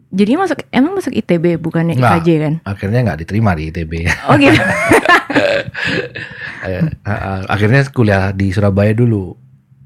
jadi 0.09 0.41
masuk 0.41 0.65
emang 0.73 0.97
masuk 0.97 1.13
ITB 1.13 1.61
bukannya 1.61 1.93
Nggak. 1.93 2.25
IKJ 2.25 2.29
kan? 2.41 2.55
Akhirnya 2.65 3.01
nggak 3.05 3.19
diterima 3.29 3.53
di 3.53 3.69
ITB. 3.69 3.93
Oh 4.27 4.35
gitu. 4.41 4.57
Eh, 6.59 6.83
Akhirnya 7.47 7.87
kuliah 7.95 8.35
di 8.35 8.51
Surabaya 8.51 8.91
dulu. 8.91 9.37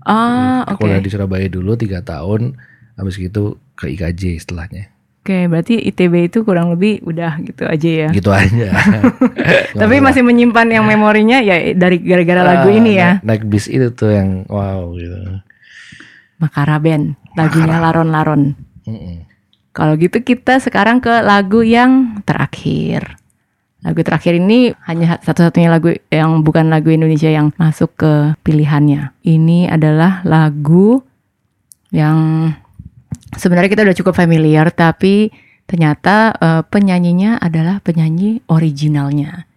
Ah, 0.03 0.65
oke. 0.67 0.83
kuliah 0.83 0.99
di 0.99 1.11
Surabaya 1.13 1.47
dulu 1.47 1.79
tiga 1.79 2.03
tahun 2.03 2.59
habis 2.99 3.15
gitu 3.15 3.61
ke 3.79 3.87
IKJ 3.93 4.43
setelahnya 4.43 4.91
Oke, 5.23 5.47
berarti 5.47 5.79
ITB 5.79 6.27
itu 6.27 6.43
kurang 6.43 6.75
lebih 6.75 6.99
udah 7.07 7.39
gitu 7.47 7.63
aja 7.63 7.91
ya. 7.95 8.09
gitu 8.11 8.35
aja 8.35 8.75
Tapi 9.81 10.03
masih 10.03 10.27
menyimpan 10.27 10.67
yang 10.67 10.83
memorinya 10.83 11.39
ya 11.39 11.71
dari 11.73 12.03
gara-gara 12.03 12.43
lagu 12.43 12.67
Ah, 12.67 12.75
ini 12.75 12.99
ya. 12.99 13.23
naik, 13.23 13.23
naik 13.23 13.43
bis 13.47 13.71
itu 13.71 13.95
tuh 13.95 14.11
yang 14.11 14.43
wow 14.51 14.91
gitu 14.99 15.15
Makara 16.43 16.83
Band, 16.83 17.15
lagunya 17.39 17.79
Laron-Laron. 17.79 18.59
Kalau 19.71 19.95
gitu 19.95 20.19
kita 20.19 20.59
sekarang 20.59 20.99
ke 20.99 21.23
lagu 21.23 21.63
yang 21.63 22.19
terakhir. 22.27 23.15
Lagu 23.79 24.03
terakhir 24.03 24.37
ini 24.37 24.75
hanya 24.83 25.23
satu-satunya 25.23 25.71
lagu 25.71 25.91
yang 26.07 26.43
bukan 26.43 26.67
lagu 26.67 26.91
Indonesia 26.91 27.31
yang 27.31 27.55
masuk 27.55 27.95
ke 27.95 28.13
pilihannya. 28.43 29.15
Ini 29.23 29.71
adalah 29.71 30.27
lagu 30.27 31.07
yang 31.95 32.51
sebenarnya 33.37 33.71
kita 33.73 33.85
udah 33.85 33.97
cukup 33.97 34.15
familiar 34.17 34.69
tapi 34.73 35.33
ternyata 35.65 36.37
eh, 36.37 36.63
penyanyinya 36.67 37.41
adalah 37.41 37.81
penyanyi 37.81 38.45
originalnya. 38.51 39.49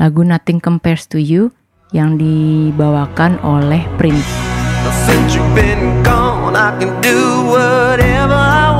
Lagu 0.00 0.26
Nothing 0.26 0.58
Compares 0.58 1.06
to 1.06 1.20
You 1.20 1.54
yang 1.92 2.16
dibawakan 2.16 3.38
oleh 3.44 3.84
Prince. 4.00 4.26
Since 5.06 5.38
you've 5.38 5.54
been 5.54 6.02
gone, 6.02 6.58
I 6.58 6.74
can 6.80 6.90
do 7.04 7.46
whatever 7.46 8.34
I 8.34 8.71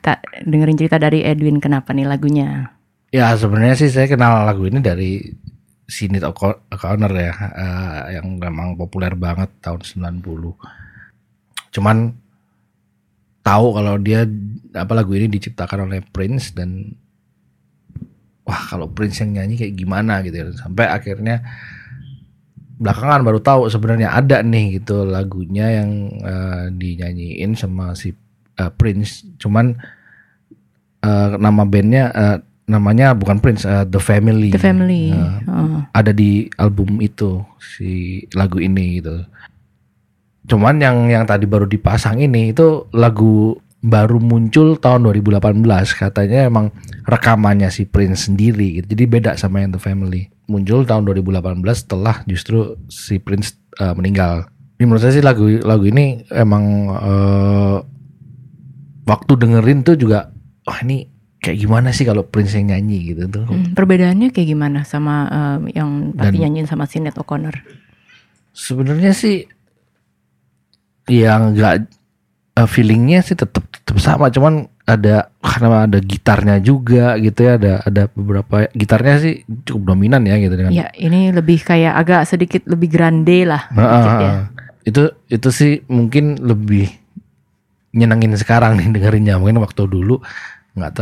cerita 0.00 0.16
dengerin 0.48 0.78
cerita 0.80 0.96
dari 0.96 1.20
Edwin 1.20 1.60
kenapa 1.60 1.92
nih 1.92 2.08
lagunya. 2.08 2.72
ya 3.12 3.36
sebenarnya 3.36 3.76
sih 3.76 3.92
saya 3.92 4.08
kenal 4.08 4.48
lagu 4.48 4.64
ini 4.64 4.80
dari 4.80 5.20
Sinit 5.84 6.24
O'Connor 6.24 7.12
ya 7.12 7.34
eh, 7.36 8.16
yang 8.16 8.38
memang 8.40 8.78
populer 8.78 9.12
banget 9.18 9.50
tahun 9.60 9.82
90 10.22 11.74
cuman 11.74 12.14
tahu 13.42 13.66
kalau 13.74 13.98
dia 13.98 14.24
apa 14.72 14.92
lagu 14.94 15.12
ini 15.18 15.26
diciptakan 15.26 15.90
oleh 15.90 16.00
Prince 16.00 16.54
dan 16.54 16.94
wah 18.46 18.62
kalau 18.70 18.86
Prince 18.88 19.20
yang 19.20 19.42
nyanyi 19.42 19.58
kayak 19.58 19.74
gimana 19.74 20.22
gitu 20.22 20.40
ya 20.40 20.46
sampai 20.54 20.86
akhirnya 20.86 21.42
belakangan 22.78 23.26
baru 23.26 23.42
tahu 23.42 23.66
sebenarnya 23.66 24.14
ada 24.14 24.40
nih 24.46 24.80
gitu 24.80 25.02
lagunya 25.02 25.82
yang 25.82 25.90
eh, 26.22 26.64
dinyanyiin 26.72 27.58
sama 27.58 27.92
si 27.98 28.14
eh, 28.54 28.70
Prince 28.72 29.26
cuman 29.36 29.76
eh, 31.00 31.30
nama 31.36 31.62
bandnya 31.64 32.04
eh, 32.10 32.38
namanya 32.66 33.12
bukan 33.12 33.38
Prince 33.38 33.66
eh, 33.66 33.82
The 33.84 33.98
Family 33.98 34.50
The 34.54 34.62
Family. 34.62 35.10
Eh, 35.10 35.32
Oh. 35.50 35.82
ada 35.90 36.14
di 36.14 36.46
album 36.56 37.02
itu 37.02 37.42
si 37.58 38.22
lagu 38.32 38.62
ini 38.62 39.02
gitu. 39.02 39.26
Cuman 40.46 40.78
yang 40.78 41.06
yang 41.06 41.24
tadi 41.26 41.44
baru 41.44 41.66
dipasang 41.66 42.18
ini 42.18 42.50
itu 42.50 42.86
lagu 42.90 43.54
baru 43.80 44.20
muncul 44.20 44.76
tahun 44.76 45.08
2018 45.08 45.64
katanya 45.96 46.46
emang 46.46 46.68
rekamannya 47.04 47.72
si 47.72 47.84
Prince 47.84 48.28
sendiri 48.28 48.80
gitu. 48.80 48.92
Jadi 48.92 49.04
beda 49.08 49.30
sama 49.34 49.64
yang 49.64 49.72
The 49.74 49.80
Family. 49.80 50.28
Muncul 50.46 50.82
tahun 50.84 51.06
2018 51.06 51.62
setelah 51.74 52.22
justru 52.26 52.76
si 52.86 53.18
Prince 53.18 53.56
eh, 53.78 53.94
meninggal. 53.94 54.46
Menurut 54.78 55.02
saya 55.02 55.12
sih 55.12 55.24
lagu 55.24 55.44
lagu 55.60 55.84
ini 55.84 56.24
emang 56.32 56.64
eh, 56.94 57.76
waktu 59.04 59.32
dengerin 59.36 59.80
tuh 59.82 59.96
juga 59.96 60.28
wah 60.64 60.78
ini 60.82 61.08
kayak 61.40 61.56
gimana 61.56 61.88
sih 61.90 62.04
kalau 62.04 62.20
Prince 62.22 62.52
yang 62.52 62.68
nyanyi 62.68 63.16
gitu 63.16 63.24
tuh. 63.26 63.44
Hmm, 63.48 63.72
perbedaannya 63.72 64.28
kayak 64.28 64.48
gimana 64.48 64.84
sama 64.84 65.16
eh, 65.26 65.80
yang 65.80 66.12
Dan- 66.12 66.36
nyanyiin 66.36 66.68
sama 66.68 66.84
Sinet 66.84 67.16
O'Connor? 67.16 67.56
Sebenarnya 68.52 69.16
sih 69.16 69.48
yang 71.08 71.56
enggak 71.56 71.88
eh, 72.54 72.68
feelingnya 72.68 73.24
sih 73.24 73.34
tetap 73.34 73.64
tetap 73.72 73.96
sama 73.98 74.28
cuman 74.28 74.68
ada 74.84 75.30
karena 75.40 75.86
ada 75.86 75.98
gitarnya 76.02 76.58
juga 76.58 77.14
gitu 77.16 77.40
ya 77.40 77.56
ada 77.56 77.72
ada 77.86 78.02
beberapa 78.10 78.66
gitarnya 78.74 79.16
sih 79.22 79.34
cukup 79.64 79.94
dominan 79.94 80.26
ya 80.26 80.36
gitu 80.36 80.54
dengan 80.58 80.74
Ya, 80.74 80.90
ini 80.92 81.30
lebih 81.30 81.62
kayak 81.62 81.94
agak 81.96 82.22
sedikit 82.28 82.66
lebih 82.66 82.90
grande 82.90 83.48
lah. 83.48 83.70
Dikit 83.70 84.12
ah, 84.12 84.20
ya. 84.20 84.32
itu 84.84 85.02
itu 85.30 85.48
sih 85.48 85.72
mungkin 85.86 86.36
lebih 86.42 86.99
nyenengin 87.90 88.34
sekarang 88.38 88.78
nih 88.78 88.88
dengerinnya 88.94 89.36
mungkin 89.38 89.58
waktu 89.62 89.86
dulu 89.86 90.22
nggak 90.70 90.94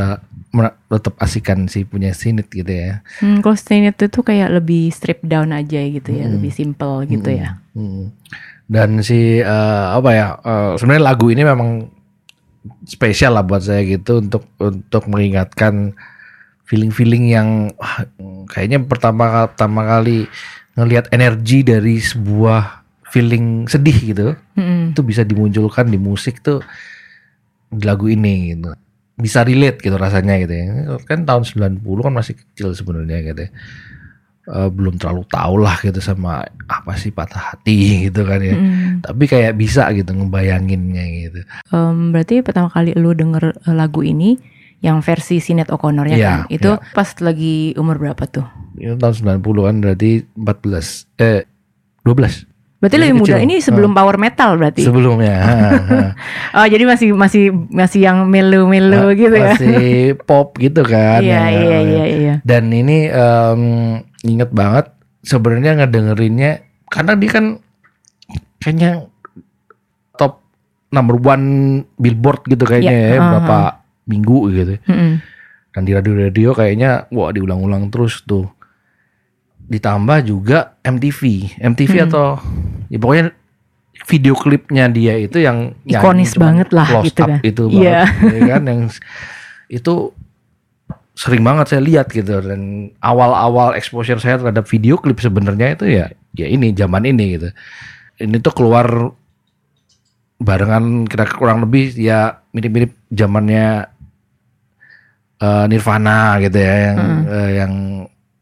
mer- 0.56 0.76
tetap 0.88 1.14
asikan 1.20 1.68
sih 1.68 1.84
punya 1.84 2.16
sinit 2.16 2.48
gitu 2.48 2.72
ya 2.72 3.04
Hmm, 3.20 3.44
kalau 3.44 3.52
Stay 3.52 3.84
itu 3.84 4.08
tuh 4.08 4.24
kayak 4.24 4.48
lebih 4.56 4.88
strip 4.88 5.20
down 5.20 5.52
aja 5.52 5.76
gitu 5.84 6.08
ya, 6.08 6.24
lebih 6.24 6.48
simple 6.48 7.04
gitu 7.04 7.28
ya. 7.28 7.60
Hmm. 7.76 8.10
dan 8.68 9.00
si 9.00 9.40
eh, 9.40 9.86
apa 9.92 10.10
ya 10.12 10.26
eh, 10.40 10.70
sebenarnya 10.80 11.04
lagu 11.12 11.28
ini 11.28 11.42
memang 11.44 11.88
spesial 12.84 13.36
lah 13.36 13.44
buat 13.44 13.60
saya 13.64 13.84
gitu 13.84 14.20
untuk 14.24 14.44
untuk 14.60 15.04
mengingatkan 15.08 15.92
feeling-feeling 16.68 17.32
yang 17.32 17.48
wah, 17.76 18.04
kayaknya 18.48 18.80
pertama 18.84 19.48
pertama 19.48 19.84
kali 19.88 20.28
ngelihat 20.76 21.08
energi 21.12 21.64
dari 21.64 21.96
sebuah 21.96 22.87
feeling 23.08 23.64
sedih 23.64 23.98
gitu 23.98 24.26
Mm-mm. 24.54 24.92
itu 24.92 25.00
bisa 25.02 25.22
dimunculkan 25.22 25.88
di 25.88 25.96
musik 25.96 26.40
tuh 26.40 26.60
di 27.68 27.84
lagu 27.84 28.06
ini 28.06 28.52
gitu 28.52 28.72
bisa 29.14 29.42
relate 29.42 29.80
gitu 29.80 29.94
rasanya 29.94 30.38
gitu 30.38 30.54
ya 30.54 30.66
kan 31.02 31.22
tahun 31.22 31.42
90 31.42 31.82
kan 31.82 32.12
masih 32.14 32.34
kecil 32.34 32.70
sebenarnya 32.70 33.18
gitu 33.26 33.42
ya. 33.44 33.52
Eh, 34.48 34.70
belum 34.72 34.96
terlalu 34.96 35.28
tahu 35.28 35.60
lah 35.60 35.76
gitu 35.78 36.00
sama 36.00 36.40
apa 36.64 36.96
sih 36.96 37.12
patah 37.12 37.52
hati 37.52 38.08
gitu 38.08 38.24
kan 38.24 38.40
ya 38.40 38.56
Mm-mm. 38.56 39.04
tapi 39.04 39.28
kayak 39.28 39.52
bisa 39.54 39.84
gitu 39.92 40.08
ngebayanginnya 40.08 41.04
gitu 41.26 41.40
Em, 41.68 42.16
berarti 42.16 42.40
pertama 42.40 42.72
kali 42.72 42.96
lu 42.96 43.12
denger 43.12 43.52
eh, 43.60 43.74
lagu 43.76 44.00
ini 44.00 44.40
yang 44.78 45.02
versi 45.02 45.36
Sinet 45.36 45.68
O'Connor-nya 45.68 46.16
Iya, 46.16 46.30
kan? 46.30 46.40
Itu 46.48 46.70
iya. 46.78 46.94
pas 46.94 47.10
lagi 47.18 47.74
umur 47.74 47.98
berapa 47.98 48.24
tuh? 48.24 48.46
itu 48.78 48.94
tahun 48.94 49.42
90 49.42 49.66
kan 49.66 49.76
berarti 49.82 50.10
14 50.38 51.18
eh 51.18 51.42
12 52.06 52.46
Berarti 52.78 52.94
lebih 52.94 53.18
muda. 53.18 53.42
Ini 53.42 53.58
sebelum 53.58 53.90
power 53.90 54.14
metal 54.16 54.54
berarti. 54.54 54.86
sebelumnya 54.86 55.34
oh, 56.58 56.62
jadi 56.62 56.86
masih 56.86 57.10
masih 57.10 57.50
masih 57.74 58.06
yang 58.06 58.22
melo-melo 58.30 59.10
gitu 59.18 59.34
ya. 59.34 59.58
masih 59.58 60.14
pop 60.22 60.54
gitu 60.56 60.86
kan 60.86 61.18
Iya, 61.18 61.42
ya. 61.42 61.50
iya, 61.50 61.78
iya, 61.82 62.04
iya. 62.06 62.34
dan 62.46 62.70
ini 62.70 63.10
em, 63.10 63.62
inget 64.22 64.54
banget 64.54 64.94
sebenarnya 65.26 65.82
ngedengerinnya 65.82 66.62
karena 66.86 67.18
dia 67.18 67.30
kan 67.34 67.44
kayaknya 68.58 69.10
top 70.14 70.38
number 70.88 71.18
one 71.18 71.46
billboard 71.98 72.46
gitu 72.46 72.62
kayaknya 72.62 72.94
Iya, 72.94 73.02
ya 73.02 73.18
uh-huh. 73.18 73.26
berapa 73.42 73.58
minggu 74.06 74.38
gitu 74.54 74.72
Mm-mm. 74.86 75.12
dan 75.74 75.82
di 75.82 75.92
radio-radio 75.92 76.54
kayaknya 76.54 77.10
wah 77.10 77.34
diulang-ulang 77.34 77.90
terus 77.90 78.22
tuh 78.22 78.46
ditambah 79.68 80.18
juga 80.24 80.80
MTV 80.80 81.20
MTV 81.60 81.92
Hmm. 81.94 82.06
atau 82.08 82.26
ya 82.88 82.96
pokoknya 82.96 83.24
video 84.06 84.32
klipnya 84.32 84.88
dia 84.88 85.14
itu 85.14 85.36
yang 85.38 85.76
Ikonis 85.84 86.32
cuman 86.32 86.42
banget 86.56 86.68
lah 86.72 86.86
close 86.88 87.06
gitu 87.06 87.20
up 87.20 87.28
kan. 87.28 87.38
itu 87.44 87.62
Iya. 87.68 88.00
banget 88.08 88.32
ya 88.32 88.40
kan 88.48 88.62
yang 88.64 88.80
itu 89.68 89.94
sering 91.12 91.42
banget 91.42 91.66
saya 91.68 91.82
lihat 91.82 92.08
gitu 92.08 92.40
dan 92.40 92.60
awal-awal 92.98 93.74
exposure 93.74 94.16
saya 94.16 94.38
terhadap 94.38 94.64
video 94.64 94.96
klip 94.96 95.18
sebenarnya 95.18 95.74
itu 95.74 95.84
ya 95.86 96.06
ya 96.32 96.46
ini 96.46 96.72
zaman 96.72 97.04
ini 97.04 97.36
gitu 97.36 97.48
ini 98.18 98.38
tuh 98.38 98.54
keluar 98.54 98.86
barengan 100.38 101.04
kira 101.04 101.26
kurang 101.28 101.60
lebih 101.60 101.90
ya 101.92 102.38
mirip-mirip 102.54 102.94
zamannya 103.10 103.90
eh, 105.38 105.64
Nirvana 105.66 106.38
gitu 106.40 106.56
ya 106.56 106.74
yang 106.88 106.98
eh, 107.26 107.50
yang 107.58 107.72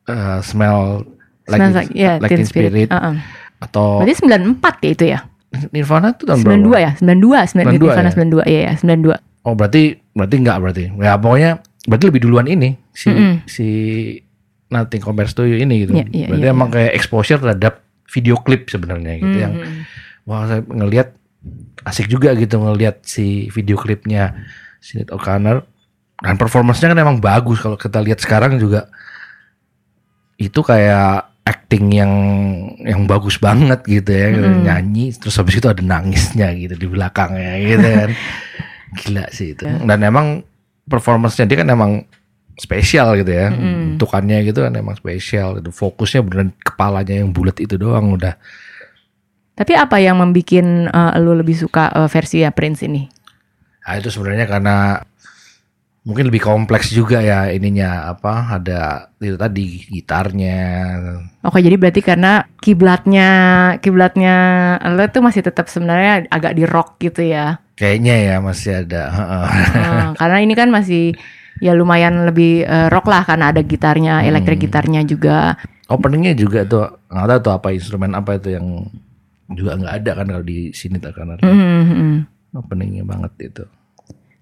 eh, 0.07 0.39
smell 0.41 1.03
like, 1.47 1.63
like- 1.73 1.95
ya, 1.95 2.13
like 2.19 2.31
Teen 2.31 2.43
Teen 2.43 2.49
Spirit, 2.49 2.89
Uh-uh. 2.91 3.15
atau 3.63 4.03
Berarti 4.03 4.15
94 4.21 4.85
ya 4.85 4.91
itu 4.91 5.05
ya? 5.07 5.19
Nirvana 5.73 6.13
itu 6.13 6.27
tahun 6.27 6.43
92 6.43 6.69
berapa? 6.69 6.79
ya? 6.83 6.91
92, 6.99 7.55
92 7.55 7.57
92 7.57 7.73
Nirvana 7.73 8.03
ya? 8.03 8.13
92. 8.13 8.53
Iya 8.53 8.61
ya, 8.61 8.73
92. 8.77 9.47
Oh 9.47 9.55
berarti 9.55 9.83
berarti 10.13 10.37
enggak 10.43 10.59
berarti 10.59 10.85
ya 10.91 11.13
pokoknya 11.17 11.51
berarti 11.87 12.05
lebih 12.11 12.21
duluan 12.27 12.47
ini 12.51 12.75
si 12.91 13.09
Mm-mm. 13.09 13.35
si 13.47 13.67
Nothing 14.67 14.99
Compares 14.99 15.31
to 15.39 15.47
You 15.47 15.63
ini 15.63 15.87
gitu. 15.87 15.95
Iya, 15.95 16.05
iya, 16.11 16.27
berarti 16.27 16.43
iya, 16.43 16.51
emang 16.51 16.69
kayak 16.75 16.93
exposure 16.99 17.39
terhadap 17.39 17.79
video 18.11 18.35
klip 18.43 18.67
sebenarnya 18.67 19.23
gitu 19.23 19.39
yang 19.39 19.55
Mm-mm. 19.55 19.87
wah 20.27 20.51
saya 20.51 20.67
ngelihat 20.67 21.15
asik 21.87 22.11
juga 22.11 22.35
gitu 22.35 22.59
ngelihat 22.59 23.07
si 23.07 23.47
video 23.55 23.79
klipnya 23.79 24.35
Sinead 24.83 25.15
O'Connor 25.15 25.63
dan 26.19 26.35
performance-nya 26.35 26.91
kan 26.91 26.99
emang 26.99 27.23
bagus 27.23 27.63
kalau 27.63 27.79
kita 27.79 28.03
lihat 28.03 28.19
sekarang 28.19 28.59
juga 28.59 28.91
itu 30.37 30.59
kayak 30.59 31.31
acting 31.47 31.95
yang 31.95 32.13
yang 32.83 33.07
bagus 33.07 33.39
banget 33.39 33.79
gitu 33.87 34.11
ya 34.11 34.35
Mm. 34.35 34.67
nyanyi 34.67 35.15
terus 35.15 35.39
habis 35.39 35.63
itu 35.63 35.71
ada 35.71 35.79
nangisnya 35.79 36.51
gitu 36.59 36.75
di 36.75 36.87
belakangnya 36.91 37.55
gitu 37.63 37.87
kan. 37.87 38.11
Gila 38.99 39.25
sih 39.31 39.55
itu. 39.55 39.63
Dan 39.63 39.99
emang 40.03 40.43
performance-nya 40.91 41.47
dia 41.47 41.63
kan 41.63 41.71
emang 41.71 41.93
spesial 42.59 43.15
gitu 43.23 43.31
ya. 43.31 43.55
Mm-mm. 43.55 43.95
bentukannya 43.95 44.43
gitu 44.43 44.67
kan 44.67 44.75
emang 44.75 44.99
spesial 44.99 45.63
itu 45.63 45.71
fokusnya 45.71 46.21
beneran 46.27 46.51
kepalanya 46.61 47.23
yang 47.23 47.31
bulat 47.31 47.63
itu 47.63 47.79
doang 47.79 48.11
udah. 48.19 48.35
Tapi 49.57 49.73
apa 49.73 49.97
yang 50.03 50.21
membuat 50.21 50.61
uh, 50.93 51.17
lu 51.17 51.33
lebih 51.33 51.57
suka 51.57 51.89
uh, 51.95 52.11
versi 52.11 52.45
ya 52.45 52.53
Prince 52.53 52.85
ini? 52.85 53.09
Nah, 53.87 54.03
itu 54.03 54.11
sebenarnya 54.11 54.51
karena 54.51 55.01
mungkin 56.07 56.31
lebih 56.31 56.39
kompleks 56.41 56.89
juga 56.89 57.19
ya 57.19 57.51
ininya 57.51 58.07
apa 58.07 58.55
ada 58.55 59.11
itu 59.19 59.35
tadi 59.35 59.65
gitarnya 59.91 60.59
Oke, 61.43 61.59
jadi 61.59 61.75
berarti 61.75 62.01
karena 62.01 62.47
kiblatnya 62.59 63.29
kiblatnya 63.79 64.35
lo 64.89 65.03
tuh 65.07 65.21
masih 65.21 65.43
tetap 65.43 65.67
sebenarnya 65.67 66.27
agak 66.29 66.55
di 66.55 66.63
rock 66.65 66.99
gitu 66.99 67.23
ya. 67.23 67.59
kayaknya 67.75 68.15
ya 68.17 68.37
masih 68.41 68.73
ada. 68.81 69.03
Hmm, 69.13 70.07
karena 70.21 70.39
ini 70.41 70.55
kan 70.55 70.71
masih 70.71 71.13
ya 71.59 71.73
lumayan 71.73 72.25
lebih 72.25 72.65
eh, 72.65 72.89
rock 72.89 73.07
lah 73.07 73.23
karena 73.23 73.51
ada 73.51 73.61
gitarnya, 73.61 74.23
Hmm. 74.23 74.29
elektrik 74.31 74.63
gitarnya 74.63 75.03
juga. 75.03 75.59
openingnya 75.87 76.35
juga 76.35 76.67
tuh 76.67 76.83
nggak 77.07 77.27
tahu 77.29 77.39
tuh 77.43 77.53
apa 77.55 77.69
instrumen 77.71 78.11
apa 78.11 78.35
itu 78.35 78.51
yang 78.51 78.67
juga 79.49 79.79
nggak 79.79 79.95
ada 80.03 80.11
kan 80.19 80.27
kalau 80.27 80.43
di 80.43 80.71
sini 80.71 80.99
tak 80.99 81.15
karena 81.15 81.39
Hmm, 81.39 81.55
hmm, 81.55 81.85
hmm. 81.87 82.17
openingnya 82.57 83.05
banget 83.05 83.33
itu 83.45 83.65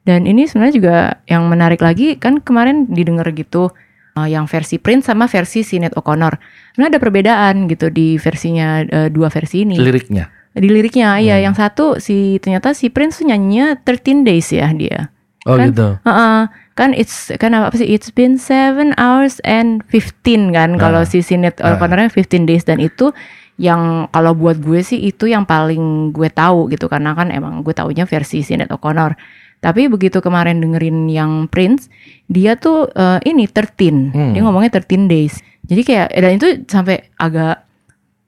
Dan 0.04 0.24
ini 0.24 0.44
sebenarnya 0.44 0.74
juga 0.74 0.96
yang 1.24 1.48
menarik 1.48 1.80
lagi 1.80 2.14
kan 2.14 2.38
kemarin 2.38 2.84
didengar 2.86 3.24
gitu 3.30 3.72
eh, 4.14 4.28
yang 4.28 4.44
versi 4.44 4.76
Prince 4.76 5.08
sama 5.08 5.24
versi 5.26 5.60
Sinead 5.60 5.96
O'Connor. 5.96 6.36
Sebenarnya 6.72 6.90
ada 6.92 7.00
perbedaan 7.00 7.54
gitu 7.66 7.88
di 7.88 8.14
versinya 8.16 8.80
eh, 8.80 9.08
dua 9.08 9.28
versi 9.28 9.64
ini. 9.64 9.74
liriknya 9.74 10.28
Di 10.54 10.68
liriknya 10.68 11.18
ya 11.18 11.34
Hmm. 11.34 11.44
yang 11.50 11.54
satu 11.54 11.98
si 11.98 12.38
ternyata 12.38 12.70
si 12.70 12.86
Prince 12.86 13.18
tuh 13.18 13.26
nyanyinya 13.26 13.74
13 13.80 14.22
days 14.22 14.48
ya 14.48 14.70
dia. 14.70 15.10
oh 15.44 15.58
Kan? 15.58 15.72
gitu 15.72 15.98
Heeh. 16.00 16.40
kan 16.74 16.90
it's 16.90 17.28
kan 17.36 17.52
apa 17.52 17.74
sih 17.74 17.84
it's 17.86 18.08
been 18.08 18.34
seven 18.34 18.94
hours 18.96 19.38
and 19.42 19.84
15 19.90 20.50
kan 20.50 20.74
kalau 20.74 21.02
Ah. 21.02 21.06
si 21.06 21.20
Sinead 21.20 21.58
Ah. 21.58 21.74
O'Connornya 21.74 22.08
15 22.08 22.44
days 22.44 22.62
dan 22.62 22.78
itu 22.78 23.12
yang 23.54 24.06
kalau 24.08 24.34
buat 24.34 24.58
gue 24.58 24.80
sih 24.80 24.98
itu 24.98 25.26
yang 25.26 25.44
paling 25.44 26.10
gue 26.10 26.26
tahu 26.26 26.66
gitu 26.68 26.86
karena 26.86 27.12
kan 27.12 27.30
emang 27.30 27.60
gue 27.60 27.70
taunya 27.70 28.02
versi 28.04 28.40
Sinead 28.40 28.70
O'Connor 28.70 29.14
tapi 29.64 29.88
begitu 29.88 30.20
kemarin 30.20 30.60
dengerin 30.60 31.08
yang 31.08 31.48
Prince 31.48 31.88
dia 32.26 32.54
tuh 32.54 32.84
eh, 32.86 33.24
ini 33.24 33.48
13 33.48 34.12
Hmm. 34.12 34.32
dia 34.32 34.42
ngomongnya 34.42 34.76
13 34.76 35.08
days. 35.08 35.40
Jadi 35.64 35.80
kayak 35.82 36.12
dan 36.12 36.32
itu 36.34 36.48
sampai 36.64 37.08
agak 37.16 37.64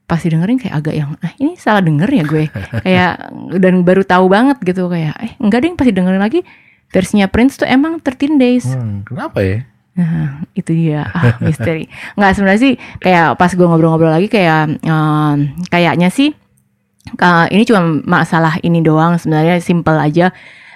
pas 0.03 0.17
dengerin 0.17 0.57
kayak 0.57 0.75
agak 0.75 0.95
yang 0.95 1.13
ah 1.19 1.29
ini 1.37 1.53
salah 1.55 1.79
denger 1.79 2.09
ya 2.09 2.23
gue. 2.23 2.45
Kayak 2.85 3.13
dan 3.55 3.83
baru 3.83 4.01
tahu 4.01 4.25
banget 4.27 4.57
gitu 4.61 4.87
kayak 4.87 5.13
eh 5.19 5.31
enggak 5.37 5.61
deh 5.61 5.75
pasti 5.75 5.91
dengerin 5.91 6.17
lagi 6.17 6.41
versinya 6.87 7.27
Prince 7.27 7.55
tuh 7.55 7.67
emang 7.67 7.99
13 7.99 8.35
days. 8.35 8.65
Hmm, 8.65 9.03
kenapa 9.03 9.37
ya? 9.39 9.57
Nah, 9.93 10.47
itu 10.53 10.71
dia. 10.71 11.05
Ah 11.05 11.35
misteri. 11.39 11.85
Nggak 12.13 12.31
sebenarnya 12.33 12.61
sih 12.63 12.73
kayak 12.97 13.35
pas 13.35 13.51
gue 13.51 13.61
ngobrol-ngobrol 13.61 14.09
lagi 14.09 14.25
kayak 14.27 14.79
em, 14.79 15.37
kayaknya 15.67 16.07
sih 16.07 16.31
ka- 17.13 17.49
ini 17.49 17.63
cuma 17.63 17.81
masalah 18.01 18.55
ini 18.61 18.79
doang. 18.79 19.17
Sebenarnya 19.17 19.59
simple 19.59 19.97
aja 19.97 20.31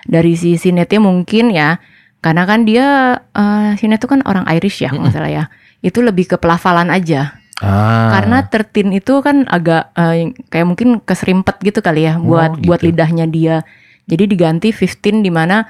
dari 0.09 0.33
si 0.33 0.57
Sinetnya 0.57 1.01
mungkin 1.01 1.53
ya 1.53 1.77
karena 2.21 2.45
kan 2.45 2.69
dia 2.69 3.17
eh 3.33 3.73
Sinet 3.81 3.97
itu 3.97 4.07
kan 4.07 4.21
orang 4.29 4.45
Irish 4.53 4.85
ya 4.85 4.93
kalau 4.93 5.09
nggak 5.09 5.15
salah 5.17 5.31
ya. 5.33 5.43
Itu 5.81 6.05
lebih 6.05 6.29
ke 6.29 6.37
pelafalan 6.37 6.93
aja. 6.93 7.41
Ah. 7.57 8.13
Karena 8.13 8.45
tertin 8.45 8.93
itu 8.93 9.25
kan 9.25 9.49
agak 9.49 9.89
eh, 9.97 10.29
kayak 10.53 10.67
mungkin 10.69 11.01
keserimpet 11.01 11.57
gitu 11.65 11.81
kali 11.81 12.05
ya 12.05 12.21
buat 12.21 12.61
gitu. 12.61 12.69
buat 12.69 12.81
lidahnya 12.85 13.25
dia. 13.25 13.65
Jadi 14.05 14.29
diganti 14.29 14.69
15 14.69 15.25
di 15.25 15.33
mana 15.33 15.65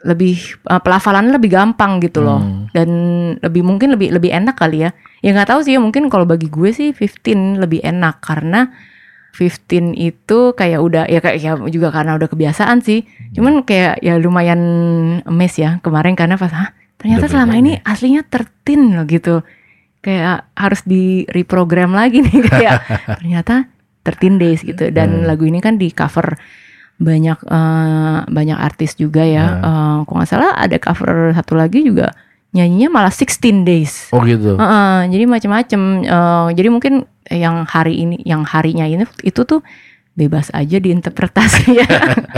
lebih 0.00 0.40
eh, 0.56 0.80
pelafalannya 0.80 1.36
lebih 1.36 1.52
gampang 1.52 2.00
gitu 2.00 2.24
loh. 2.24 2.40
Hmm. 2.40 2.72
dan 2.72 2.88
lebih 3.44 3.60
mungkin 3.60 3.92
lebih 3.92 4.16
lebih 4.16 4.32
enak 4.32 4.56
kali 4.56 4.88
ya. 4.88 4.96
Ya 5.20 5.36
nggak 5.36 5.52
tahu 5.52 5.60
sih 5.68 5.76
ya 5.76 5.80
mungkin 5.84 6.08
kalau 6.08 6.24
bagi 6.24 6.48
gue 6.48 6.72
sih 6.72 6.96
15 6.96 7.60
lebih 7.60 7.84
enak 7.84 8.24
karena 8.24 8.72
15 9.34 9.94
itu 9.94 10.38
kayak 10.52 10.80
udah 10.82 11.04
ya 11.06 11.22
kayak 11.22 11.36
ya 11.38 11.52
juga 11.70 11.94
karena 11.94 12.18
udah 12.18 12.28
kebiasaan 12.28 12.82
sih 12.82 13.06
cuman 13.32 13.62
kayak 13.62 14.02
ya 14.02 14.18
lumayan 14.18 14.60
emes 15.22 15.54
ya 15.56 15.78
kemarin 15.80 16.18
karena 16.18 16.34
pas 16.34 16.50
Hah, 16.50 16.70
ternyata 16.98 17.26
Udah 17.26 17.32
selama 17.32 17.54
ini 17.56 17.78
aslinya 17.86 18.26
13 18.26 18.96
loh 18.96 19.06
gitu 19.06 19.34
kayak 20.00 20.48
harus 20.56 20.80
di 20.82 21.28
reprogram 21.30 21.92
lagi 21.94 22.24
nih 22.24 22.40
kayak 22.52 22.78
ternyata 23.20 23.68
13 24.04 24.40
days 24.40 24.60
gitu 24.64 24.88
dan 24.90 25.22
Hmm. 25.22 25.26
lagu 25.28 25.44
ini 25.44 25.60
kan 25.60 25.76
di 25.76 25.92
cover 25.92 26.40
banyak 27.00 27.38
eh, 27.48 28.18
banyak 28.28 28.58
artis 28.60 28.92
juga 28.96 29.24
ya. 29.24 29.56
Nah. 29.56 29.64
Eh, 29.64 29.98
kalau 30.04 30.16
nggak 30.20 30.28
salah 30.28 30.52
ada 30.56 30.76
cover 30.76 31.32
satu 31.32 31.56
lagi 31.56 31.80
juga 31.80 32.12
nyanyinya 32.52 32.88
malah 32.92 33.12
16 33.12 33.64
days. 33.64 34.10
Oh 34.12 34.20
gitu. 34.24 34.56
Heeh, 34.60 34.98
jadi 35.08 35.24
macam-macam. 35.24 35.80
Eh, 36.04 36.48
jadi 36.56 36.68
mungkin 36.68 36.94
yang 37.30 37.62
hari 37.64 38.02
ini, 38.02 38.18
yang 38.26 38.42
harinya 38.42 38.84
ini 38.84 39.06
itu 39.22 39.46
tuh 39.46 39.62
bebas 40.18 40.50
aja 40.50 40.76
diinterpretasi 40.76 41.80
ya. 41.80 41.88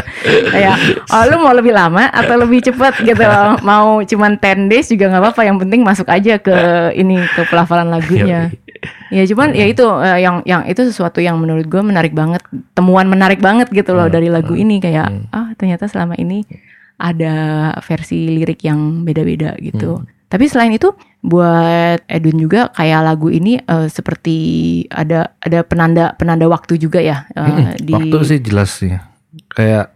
Kayak, 0.52 0.76
oh 1.08 1.24
lu 1.26 1.36
mau 1.42 1.50
lebih 1.56 1.72
lama 1.72 2.06
atau 2.12 2.36
lebih 2.38 2.62
cepat 2.62 3.00
gitu. 3.02 3.24
Mau 3.64 4.04
cuman 4.04 4.38
10 4.38 4.70
days 4.70 4.92
juga 4.92 5.10
nggak 5.10 5.22
apa-apa. 5.24 5.42
Yang 5.48 5.58
penting 5.66 5.80
masuk 5.82 6.06
aja 6.06 6.38
ke 6.38 6.56
ini 6.94 7.18
ke 7.32 7.48
pelafalan 7.48 7.90
lagunya. 7.90 8.52
Ya 9.10 9.22
cuman 9.26 9.54
ya 9.56 9.66
itu 9.66 9.84
eh, 10.02 10.22
yang 10.22 10.42
yang 10.46 10.62
itu 10.68 10.82
sesuatu 10.86 11.18
yang 11.18 11.38
menurut 11.40 11.66
gue 11.66 11.82
menarik 11.82 12.12
banget, 12.12 12.42
temuan 12.76 13.08
menarik 13.08 13.42
banget 13.42 13.70
gitu 13.72 13.96
loh 13.96 14.06
dari 14.06 14.30
lagu 14.30 14.54
ini 14.54 14.78
kayak 14.78 15.32
ah 15.32 15.54
ternyata 15.58 15.86
selama 15.86 16.18
ini 16.18 16.44
ada 17.02 17.34
versi 17.82 18.30
lirik 18.30 18.62
yang 18.62 19.02
beda-beda 19.02 19.58
gitu. 19.58 20.06
Tapi 20.32 20.48
selain 20.48 20.72
itu 20.72 20.88
buat 21.20 22.00
Edwin 22.08 22.40
juga 22.40 22.72
kayak 22.72 23.00
lagu 23.04 23.28
ini 23.28 23.60
eh, 23.60 23.88
seperti 23.92 24.36
ada 24.88 25.36
ada 25.38 25.60
penanda 25.60 26.16
penanda 26.16 26.48
waktu 26.48 26.80
juga 26.80 27.04
ya 27.04 27.28
eh, 27.36 27.76
di 27.76 27.92
Waktu 27.92 28.16
sih 28.24 28.38
jelas 28.40 28.72
sih. 28.72 28.96
Kayak 29.52 29.92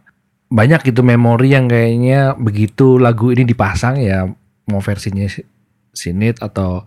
banyak 0.53 0.85
gitu 0.85 1.01
memori 1.01 1.57
yang 1.57 1.67
kayaknya 1.67 2.37
begitu 2.37 3.01
lagu 3.01 3.33
ini 3.33 3.43
dipasang 3.43 3.97
ya 3.99 4.29
mau 4.69 4.79
versinya 4.79 5.25
si- 5.27 5.49
Sinit 5.91 6.45
atau 6.45 6.85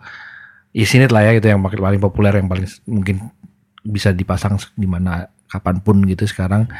ya 0.70 0.86
Sinit 0.86 1.10
lah 1.10 1.26
ya 1.26 1.34
gitu 1.34 1.50
yang 1.50 1.58
paling 1.60 1.82
paling 1.82 2.00
populer 2.00 2.30
yang 2.38 2.46
paling 2.46 2.70
mungkin 2.86 3.34
bisa 3.82 4.14
dipasang 4.14 4.56
di 4.78 4.86
mana 4.86 5.26
kapan 5.50 5.82
pun 5.82 6.06
gitu 6.06 6.22
sekarang 6.24 6.70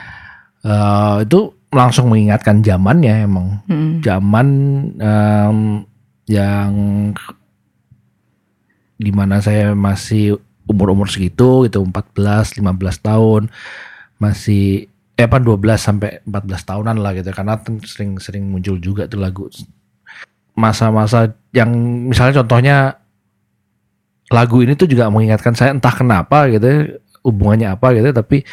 Eh 0.61 1.17
itu 1.25 1.57
langsung 1.73 2.13
mengingatkan 2.13 2.61
zamannya 2.61 3.25
emang 3.25 3.65
Mm. 3.65 3.93
zaman 4.05 4.47
em, 5.01 5.59
yang 6.31 6.71
di 9.01 9.11
mana 9.11 9.43
saya 9.43 9.75
masih 9.75 10.39
umur-umur 10.71 11.11
segitu 11.11 11.67
gitu 11.67 11.83
14 11.83 12.63
15 12.63 12.71
tahun 13.03 13.43
masih 14.23 14.87
eh 15.19 15.27
apa 15.27 15.43
12 15.43 15.59
sampai 15.75 16.23
14 16.23 16.69
tahunan 16.71 16.97
lah 17.03 17.13
gitu. 17.19 17.35
Karena 17.35 17.59
sering-sering 17.83 18.47
muncul 18.47 18.79
juga 18.79 19.11
tuh 19.11 19.19
lagu 19.19 19.51
masa-masa 20.55 21.35
yang 21.51 21.73
misalnya 22.07 22.45
contohnya 22.45 22.77
lagu 24.31 24.63
ini 24.63 24.79
tuh 24.79 24.87
juga 24.87 25.11
mengingatkan 25.11 25.59
saya 25.59 25.75
entah 25.75 25.91
kenapa 25.91 26.47
gitu 26.47 26.63
ya, 26.63 26.79
hubungannya 27.27 27.69
apa 27.75 27.87
gitu 27.99 28.15
tapi 28.15 28.47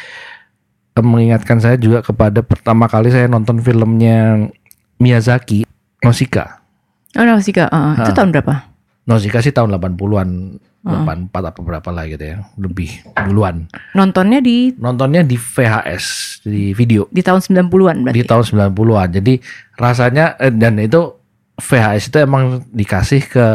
mengingatkan 0.98 1.62
saya 1.62 1.78
juga 1.78 2.02
kepada 2.02 2.42
pertama 2.42 2.90
kali 2.90 3.14
saya 3.14 3.30
nonton 3.30 3.62
filmnya 3.62 4.50
Miyazaki 4.98 5.62
Nausicaa 6.02 6.57
Oh 7.14 7.24
Nausicaa, 7.24 7.66
uh, 7.66 7.96
itu 7.96 8.10
Ha. 8.10 8.16
tahun 8.16 8.30
berapa? 8.30 8.54
Nausicaa 9.04 9.40
sih 9.40 9.50
tahun 9.50 9.72
80-an 9.72 10.28
84 10.78 11.32
apa 11.32 11.58
berapa 11.58 11.88
lah 11.90 12.04
gitu 12.06 12.22
ya. 12.22 12.36
Lebih 12.54 12.90
duluan. 13.26 13.64
Nontonnya 13.92 14.38
di? 14.38 14.72
Nontonnya 14.74 15.20
di 15.22 15.34
VHS 15.34 16.04
di 16.42 16.72
video. 16.72 17.08
Di 17.08 17.20
tahun 17.20 17.40
90-an 17.40 17.96
berarti. 18.02 18.14
di 18.14 18.22
tahun 18.22 18.42
90-an 18.44 19.08
jadi 19.14 19.34
rasanya 19.74 20.36
eh, 20.38 20.50
dan 20.50 20.76
itu 20.76 21.16
VHS 21.56 22.04
itu 22.08 22.18
emang 22.20 22.44
dikasih 22.70 23.22
ke 23.24 23.46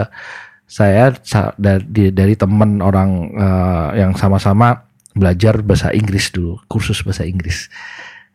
saya 0.65 1.13
sa- 1.21 1.53
dari, 1.55 2.09
dari 2.09 2.33
teman 2.33 2.77
orang 2.79 3.09
eh, 3.31 3.89
yang 3.99 4.13
sama-sama 4.13 4.83
belajar 5.13 5.61
bahasa 5.61 5.89
Inggris 5.89 6.29
dulu 6.29 6.57
kursus 6.67 7.01
bahasa 7.01 7.21
Inggris 7.23 7.69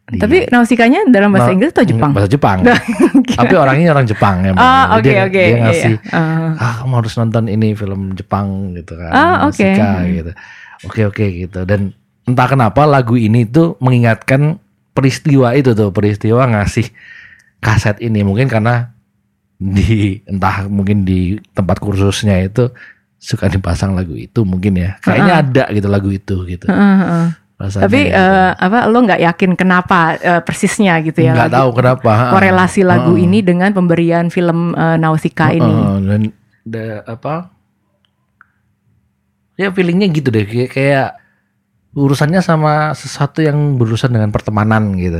Di- 0.08 0.16
Tapi 0.16 0.48
Nausikanya 0.48 1.04
dalam 1.06 1.28
bahasa 1.30 1.52
Inggris 1.52 1.68
atau 1.68 1.84
Jepang? 1.84 2.10
bahasa 2.10 2.26
Jepang 2.26 2.64
tapi 3.38 3.54
orangnya 3.54 3.92
orang 3.92 4.04
Jepang 4.04 4.40
emang 4.42 4.56
Ah, 4.58 4.96
oke 4.96 5.04
oke. 5.04 5.28
dia 5.34 5.44
iya, 5.46 5.58
ngasih 5.60 5.94
iya. 5.94 6.10
Ah. 6.10 6.56
ah 6.56 6.72
kamu 6.80 6.94
harus 6.96 7.12
nonton 7.14 7.44
ini 7.46 7.72
film 7.72 8.12
Jepang 8.12 8.46
gitu 8.72 8.94
kan 8.94 9.10
Ah, 9.10 9.36
oke. 9.44 9.60
Nausicaa 9.60 9.96
gitu 10.06 10.32
oke 10.82 11.00
oke 11.06 11.24
gitu 11.38 11.60
dan 11.62 11.92
entah 12.24 12.46
kenapa 12.46 12.84
lagu 12.84 13.14
ini 13.14 13.44
tuh 13.44 13.76
mengingatkan 13.78 14.56
peristiwa 14.90 15.52
itu 15.52 15.72
tuh 15.72 15.88
peristiwa 15.88 16.40
ngasih 16.46 16.88
kaset 17.58 18.00
ini 18.00 18.22
mungkin 18.22 18.46
karena 18.46 18.96
di 19.54 20.22
entah 20.24 20.64
mungkin 20.66 21.02
di 21.02 21.36
tempat 21.50 21.76
kursusnya 21.78 22.40
itu 22.40 22.70
suka 23.16 23.46
dipasang 23.46 23.92
lagu 23.92 24.14
itu 24.14 24.40
mungkin 24.40 24.72
ya 24.74 24.96
kayaknya 24.98 25.34
ada 25.36 25.64
gitu 25.68 25.86
lagu 25.86 26.08
itu 26.08 26.46
gitu 26.46 26.64
Heeh, 26.64 26.94
heeh. 26.96 27.26
Rasanya 27.58 27.90
Tapi 27.90 28.00
gitu. 28.06 28.14
eh, 28.14 28.50
apa 28.54 28.78
lo 28.86 28.98
nggak 29.02 29.20
yakin 29.26 29.50
kenapa 29.58 30.14
eh, 30.14 30.40
persisnya 30.46 31.02
gitu 31.02 31.26
ya? 31.26 31.34
nggak 31.34 31.52
tahu 31.58 31.70
kenapa 31.74 32.10
ha. 32.14 32.26
korelasi 32.30 32.86
lagu 32.86 33.18
Heeh. 33.18 33.26
ini 33.26 33.38
dengan 33.42 33.74
pemberian 33.74 34.30
film 34.30 34.78
eh, 34.78 34.96
Nausicaa 34.96 35.50
ini. 35.50 35.66
Heeh, 35.66 35.98
dan 36.06 36.20
da- 36.62 37.02
apa 37.04 37.50
ya 39.58 39.74
feelingnya 39.74 40.06
gitu 40.14 40.30
deh 40.30 40.46
kayak, 40.46 40.70
kayak 40.70 41.08
urusannya 41.98 42.38
sama 42.38 42.94
sesuatu 42.94 43.42
yang 43.42 43.74
berurusan 43.74 44.14
dengan 44.14 44.30
pertemanan 44.30 44.94
gitu 44.94 45.18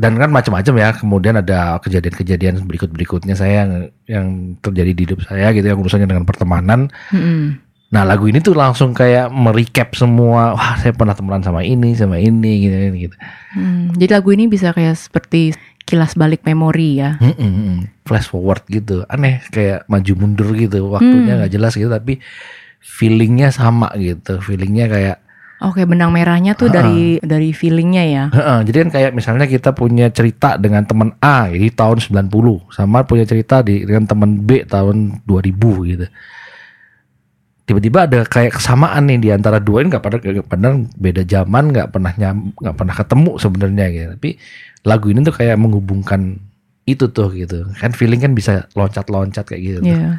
dan 0.00 0.16
kan 0.16 0.32
macam-macam 0.32 0.74
ya 0.80 0.88
kemudian 0.96 1.36
ada 1.38 1.76
kejadian-kejadian 1.84 2.64
berikut-berikutnya 2.64 3.36
saya 3.36 3.62
yang, 3.62 3.70
yang 4.08 4.26
terjadi 4.64 4.90
di 4.96 5.02
hidup 5.06 5.20
saya 5.22 5.52
gitu 5.52 5.70
yang 5.70 5.78
urusannya 5.78 6.08
dengan 6.08 6.24
pertemanan 6.24 6.88
Mm-mm. 7.12 7.60
Nah 7.90 8.06
lagu 8.06 8.30
ini 8.30 8.38
tuh 8.38 8.54
langsung 8.54 8.94
kayak 8.94 9.34
merecap 9.34 9.98
semua 9.98 10.54
wah 10.54 10.78
saya 10.78 10.94
pernah 10.94 11.12
temenan 11.12 11.42
sama 11.42 11.66
ini 11.66 11.98
sama 11.98 12.22
ini 12.22 12.70
gitu 12.70 12.76
gitu 13.10 13.16
Hmm, 13.50 13.90
jadi 13.98 14.22
lagu 14.22 14.30
ini 14.30 14.46
bisa 14.46 14.70
kayak 14.70 14.94
seperti 14.94 15.50
kilas 15.82 16.14
balik 16.14 16.46
memori 16.46 17.02
ya. 17.02 17.18
Mm-mm, 17.18 17.34
mm. 17.34 17.78
flash 18.06 18.30
forward 18.30 18.62
gitu. 18.70 19.02
Aneh 19.10 19.42
kayak 19.50 19.90
maju 19.90 20.12
mundur 20.14 20.54
gitu. 20.54 20.86
Waktunya 20.86 21.34
nggak 21.42 21.50
jelas 21.50 21.74
gitu 21.74 21.90
tapi 21.90 22.22
feelingnya 22.78 23.50
sama 23.50 23.90
gitu. 23.98 24.38
Feelingnya 24.38 24.86
kayak 24.86 25.18
Oke, 25.60 25.84
benang 25.84 26.08
merahnya 26.08 26.56
tuh 26.56 26.72
dari 26.72 27.20
dari 27.20 27.52
feelingnya 27.52 28.04
ya. 28.08 28.24
Heeh, 28.32 28.58
jadi 28.64 28.76
kan 28.80 28.90
kayak 28.96 29.12
misalnya 29.12 29.44
kita 29.44 29.76
punya 29.76 30.08
cerita 30.08 30.56
dengan 30.56 30.88
teman 30.88 31.12
A 31.20 31.52
di 31.52 31.68
tahun 31.68 32.00
90 32.00 32.72
sama 32.72 33.04
punya 33.04 33.28
cerita 33.28 33.60
di 33.60 33.84
dengan 33.84 34.08
teman 34.08 34.40
B 34.40 34.64
tahun 34.64 35.20
2000 35.28 35.90
gitu 35.92 36.06
tiba-tiba 37.70 38.10
ada 38.10 38.26
kayak 38.26 38.58
kesamaan 38.58 39.06
nih 39.06 39.18
di 39.22 39.28
antara 39.30 39.62
dua 39.62 39.86
ini 39.86 39.94
nggak 39.94 40.02
pernah 40.02 40.18
pernah 40.42 40.72
beda 40.98 41.22
zaman 41.22 41.70
nggak 41.70 41.88
pernah 41.88 42.12
nyam 42.18 42.50
nggak 42.58 42.74
pernah 42.74 42.94
ketemu 42.98 43.30
sebenarnya 43.38 43.86
gitu 43.88 44.06
tapi 44.18 44.30
lagu 44.82 45.06
ini 45.06 45.22
tuh 45.22 45.34
kayak 45.36 45.54
menghubungkan 45.54 46.42
itu 46.82 47.06
tuh 47.06 47.30
gitu 47.30 47.70
kan 47.78 47.94
feeling 47.94 48.18
kan 48.18 48.34
bisa 48.34 48.66
loncat-loncat 48.74 49.46
kayak 49.46 49.62
gitu 49.62 49.78
tuh. 49.86 49.94
Iya. 49.94 50.18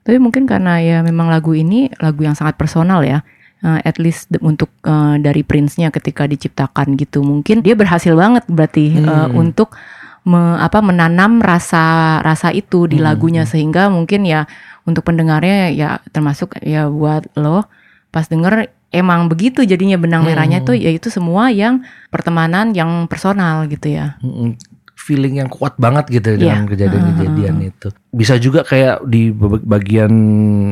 Tapi 0.00 0.16
mungkin 0.16 0.48
karena 0.48 0.80
ya 0.80 1.04
memang 1.04 1.28
lagu 1.28 1.52
ini 1.52 1.92
lagu 2.00 2.24
yang 2.24 2.32
sangat 2.32 2.56
personal 2.56 3.04
ya. 3.04 3.20
Eh, 3.60 3.80
at 3.84 4.00
least 4.00 4.32
de- 4.32 4.40
untuk 4.40 4.72
eh, 4.80 5.20
dari 5.20 5.44
Prince-nya 5.44 5.92
ketika 5.92 6.24
diciptakan 6.24 6.96
gitu. 6.96 7.20
Mungkin 7.20 7.60
dia 7.60 7.76
berhasil 7.76 8.16
banget 8.16 8.48
berarti 8.48 8.96
eh, 8.96 9.04
Hmm. 9.04 9.36
untuk 9.36 9.76
me- 10.22 10.58
apa 10.58 10.78
menanam 10.80 11.40
rasa 11.40 12.18
rasa 12.20 12.50
itu 12.50 12.84
di 12.84 12.98
Hmm. 12.98 13.06
lagunya 13.06 13.44
sehingga 13.44 13.88
mungkin 13.88 14.22
ya 14.22 14.44
untuk 14.84 15.04
pendengarnya 15.04 15.70
ya 15.70 15.88
termasuk 16.10 16.60
ya 16.60 16.86
buat 16.86 17.28
lo 17.34 17.64
pas 18.08 18.26
denger 18.26 18.66
emang 18.90 19.30
begitu 19.30 19.62
jadinya 19.62 19.94
benang 19.94 20.26
merahnya 20.26 20.60
Hmm. 20.60 20.66
tuh 20.66 20.76
yaitu 20.76 21.08
semua 21.08 21.48
yang 21.48 21.80
pertemanan 22.08 22.74
yang 22.74 23.06
personal 23.06 23.64
gitu 23.66 23.90
ya. 23.90 24.18
Mm-mm. 24.20 24.58
feeling 25.00 25.40
yang 25.40 25.48
kuat 25.48 25.74
banget 25.74 26.12
gitu 26.12 26.36
Iya. 26.36 26.54
dengan 26.54 26.68
kejadian-kejadian 26.68 27.56
itu. 27.64 27.88
Bisa 28.12 28.36
juga 28.36 28.60
kayak 28.62 29.08
di 29.08 29.32
bag- 29.32 29.64
bagian 29.64 30.12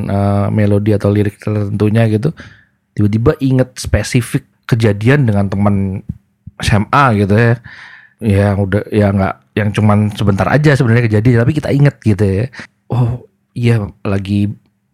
uh, 0.05 0.53
melodi 0.53 0.93
atau 0.93 1.09
lirik 1.09 1.41
tertentunya 1.41 2.05
gitu, 2.07 2.37
tiba-tiba 2.93 3.35
inget 3.41 3.73
spesifik 3.75 4.45
kejadian 4.63 5.25
dengan 5.25 5.49
teman 5.49 6.05
SMA 6.61 7.05
gitu 7.17 7.35
ya, 7.35 7.57
yang 8.19 8.67
udah 8.67 8.83
ya 8.91 9.11
nggak 9.11 9.35
yang 9.55 9.69
cuman 9.71 10.11
sebentar 10.13 10.47
aja 10.47 10.75
sebenarnya 10.75 11.07
kejadian, 11.07 11.43
tapi 11.43 11.55
kita 11.55 11.71
inget 11.71 11.97
gitu 12.03 12.25
ya. 12.25 12.45
Oh 12.91 13.27
iya 13.55 13.79
lagi 14.03 14.51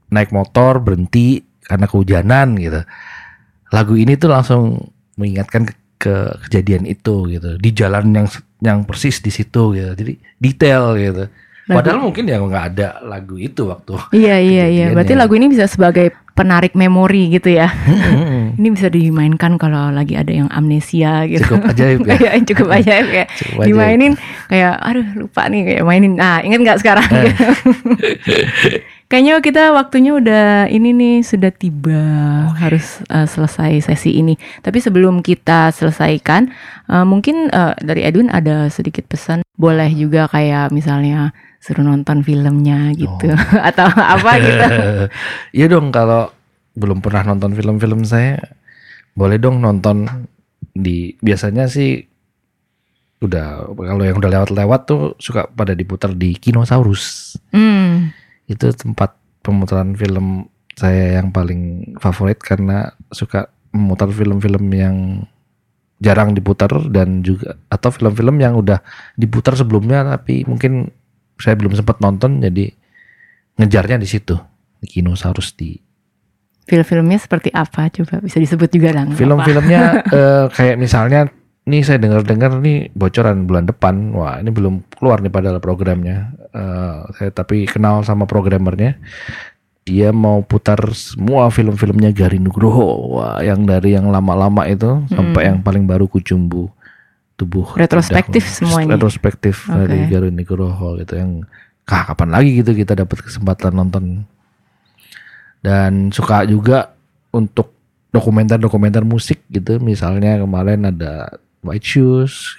naik 0.09 0.31
motor 0.31 0.81
berhenti 0.81 1.41
karena 1.64 1.89
kehujanan 1.89 2.57
gitu. 2.57 2.81
Lagu 3.72 3.95
ini 3.97 4.14
tuh 4.14 4.31
langsung 4.31 4.62
mengingatkan 5.16 5.64
ke, 5.64 5.75
ke 5.99 6.14
kejadian 6.49 6.85
itu 6.85 7.29
gitu 7.29 7.57
di 7.57 7.70
jalan 7.72 8.12
yang 8.12 8.27
yang 8.61 8.79
persis 8.85 9.20
di 9.20 9.33
situ 9.33 9.72
gitu. 9.72 9.91
Jadi 9.97 10.12
detail 10.37 10.97
gitu. 10.97 11.25
Lagu- 11.64 11.77
Padahal 11.81 12.01
mungkin 12.05 12.29
ya 12.29 12.37
nggak 12.37 12.66
ada 12.77 12.89
lagu 13.05 13.41
itu 13.41 13.68
waktu. 13.68 13.97
Iya 14.12 14.37
iya 14.37 14.64
iya. 14.68 14.87
Berarti 14.93 15.16
lagu 15.16 15.33
ini 15.33 15.49
bisa 15.49 15.64
sebagai 15.64 16.12
penarik 16.35 16.74
memori 16.74 17.30
gitu 17.30 17.47
ya. 17.55 17.70
Ini 18.59 18.68
bisa 18.74 18.91
dimainkan 18.91 19.55
kalau 19.55 19.95
lagi 19.95 20.18
ada 20.18 20.35
yang 20.35 20.51
amnesia 20.51 21.22
gitu. 21.30 21.47
Cukup 21.47 21.70
ajaib 21.70 22.01
ya. 22.03 22.14
Iya, 22.24 22.30
cukup 22.43 22.68
ajaib 22.74 23.07
kayak 23.11 23.28
Cukup 23.39 23.55
ajaib. 23.62 23.66
dimainin 23.70 24.12
kayak 24.51 24.74
aduh 24.82 25.07
lupa 25.14 25.47
nih 25.47 25.61
kayak 25.62 25.82
mainin. 25.87 26.12
Nah, 26.18 26.43
ingat 26.43 26.61
nggak 26.62 26.78
sekarang? 26.82 27.07
Eh. 27.11 27.32
Kayaknya 29.05 29.35
kita 29.45 29.62
waktunya 29.76 30.16
udah 30.16 30.47
ini 30.72 30.91
nih 30.97 31.16
sudah 31.22 31.53
tiba 31.53 32.03
harus 32.57 32.99
uh, 33.12 33.28
selesai 33.28 33.85
sesi 33.87 34.16
ini. 34.18 34.35
Tapi 34.64 34.80
sebelum 34.80 35.20
kita 35.20 35.70
selesaikan, 35.70 36.51
uh, 36.89 37.05
mungkin 37.07 37.53
uh, 37.53 37.76
dari 37.78 38.03
Edwin 38.03 38.32
ada 38.32 38.66
sedikit 38.72 39.07
pesan. 39.07 39.45
Boleh 39.55 39.93
juga 39.95 40.26
kayak 40.26 40.72
misalnya 40.74 41.30
suruh 41.65 41.81
nonton 41.81 42.21
filmnya 42.21 42.93
gitu 42.93 43.33
atau 43.73 43.89
apa 43.89 44.31
gitu. 44.37 44.65
Iya 45.57 45.67
dong 45.73 45.89
kalau 45.89 46.29
belum 46.77 47.01
pernah 47.01 47.25
nonton 47.33 47.57
film-film 47.57 48.05
saya, 48.05 48.37
boleh 49.17 49.41
dong 49.41 49.65
nonton 49.65 50.05
di 50.77 51.17
biasanya 51.25 51.65
sih 51.65 52.05
udah 53.25 53.73
kalau 53.73 54.05
yang 54.05 54.21
udah 54.21 54.29
lewat-lewat 54.29 54.81
tuh 54.85 55.03
suka 55.17 55.49
pada 55.49 55.73
diputar 55.73 56.12
di 56.12 56.37
Kinosaurus. 56.37 57.39
Hmm. 57.49 58.12
Itu 58.45 58.69
tempat 58.77 59.17
pemutaran 59.41 59.97
film 59.97 60.45
saya 60.77 61.17
yang 61.17 61.33
paling 61.33 61.95
favorit 61.97 62.37
karena 62.45 62.93
suka 63.09 63.49
memutar 63.73 64.12
film-film 64.12 64.69
yang 64.75 64.97
jarang 66.03 66.37
diputar 66.37 66.69
dan 66.93 67.25
juga 67.25 67.57
atau 67.73 67.89
film-film 67.89 68.37
yang 68.37 68.59
udah 68.59 68.85
diputar 69.17 69.57
sebelumnya 69.57 70.05
tapi 70.05 70.45
mungkin 70.45 70.93
saya 71.39 71.55
belum 71.59 71.74
sempat 71.74 71.99
nonton 71.99 72.43
jadi 72.43 72.70
ngejarnya 73.59 73.99
di 74.01 74.09
situ. 74.09 74.37
Di 74.80 74.87
Kinosaurus 75.01 75.57
di 75.57 75.80
Film-filmnya 76.64 77.20
seperti 77.20 77.53
apa? 77.53 77.93
Coba 77.93 78.24
bisa 78.24 78.41
disebut 78.41 78.72
juga 78.72 78.97
lah. 78.97 79.05
film-filmnya 79.12 80.01
eh, 80.16 80.45
kayak 80.49 80.80
misalnya 80.80 81.28
nih 81.68 81.85
saya 81.85 82.01
dengar-dengar 82.01 82.57
nih 82.64 82.89
bocoran 82.97 83.45
bulan 83.45 83.68
depan. 83.68 84.16
Wah 84.16 84.41
ini 84.41 84.49
belum 84.49 84.80
keluar 84.97 85.20
nih 85.20 85.28
padahal 85.28 85.61
programnya. 85.61 86.32
Eh, 86.57 86.99
saya 87.20 87.30
tapi 87.37 87.68
kenal 87.68 88.01
sama 88.01 88.24
programmernya. 88.24 88.97
Dia 89.85 90.16
mau 90.16 90.41
putar 90.41 90.80
semua 90.97 91.53
film-filmnya 91.53 92.16
Gari 92.16 92.41
Nugroho. 92.41 93.20
Wah 93.20 93.45
yang 93.45 93.68
dari 93.68 93.93
yang 93.93 94.09
lama-lama 94.09 94.64
itu 94.64 95.05
sampai 95.12 95.53
yang 95.53 95.61
paling 95.61 95.85
baru 95.85 96.09
Kucumbu 96.09 96.72
tubuh 97.45 97.76
Retrospektif 97.76 98.40
Tidak- 98.40 98.57
semuanya. 98.64 98.97
retrospektif 98.97 99.68
dari 99.68 100.09
Oke. 100.09 100.11
Gari 100.11 100.30
Nugroho 100.32 100.97
gitu 100.97 101.14
yang 101.14 101.45
kah 101.84 102.09
kapan 102.09 102.32
lagi 102.32 102.64
gitu 102.64 102.72
kita 102.72 102.97
dapat 102.97 103.20
kesempatan 103.20 103.76
nonton 103.76 104.05
dan 105.61 106.09
suka 106.09 106.45
juga 106.45 106.97
untuk 107.28 107.76
dokumenter-dokumenter 108.09 109.05
musik 109.05 109.45
gitu 109.51 109.76
misalnya 109.78 110.40
kemarin 110.40 110.88
ada 110.88 111.34
White 111.61 111.84
Shoes 111.84 112.57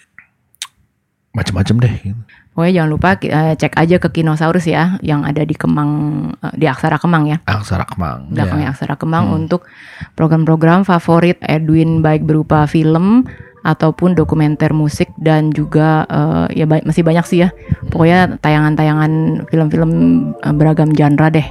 macam-macam 1.31 1.75
deh 1.83 1.95
gitu. 2.01 2.21
Pokoknya 2.55 2.73
jangan 2.79 2.91
lupa 2.95 3.09
eh, 3.19 3.53
cek 3.59 3.75
aja 3.75 3.95
ke 3.99 4.07
Kinosaurus 4.07 4.63
ya 4.63 4.95
yang 5.03 5.27
ada 5.27 5.43
di 5.43 5.51
Kemang 5.51 5.91
eh, 6.39 6.55
di 6.55 6.65
Aksara 6.71 6.95
Kemang 6.95 7.27
ya. 7.27 7.37
Aksara 7.43 7.83
Kemang 7.83 8.31
belakangnya 8.31 8.67
ya. 8.67 8.71
Aksara 8.71 8.95
Kemang 8.95 9.27
untuk 9.35 9.67
program-program 10.15 10.87
favorit 10.87 11.35
Edwin 11.43 11.99
baik 11.99 12.23
berupa 12.23 12.63
film 12.63 13.27
ataupun 13.65 14.13
dokumenter 14.13 14.69
musik 14.71 15.09
dan 15.17 15.49
juga 15.49 16.05
eh, 16.05 16.61
ya 16.61 16.65
ba- 16.69 16.85
masih 16.85 17.01
banyak 17.01 17.25
sih 17.25 17.39
ya. 17.41 17.49
Pokoknya 17.89 18.37
tayangan-tayangan 18.39 19.11
film-film 19.49 19.91
eh, 20.37 20.53
beragam 20.53 20.93
genre 20.93 21.33
deh. 21.33 21.47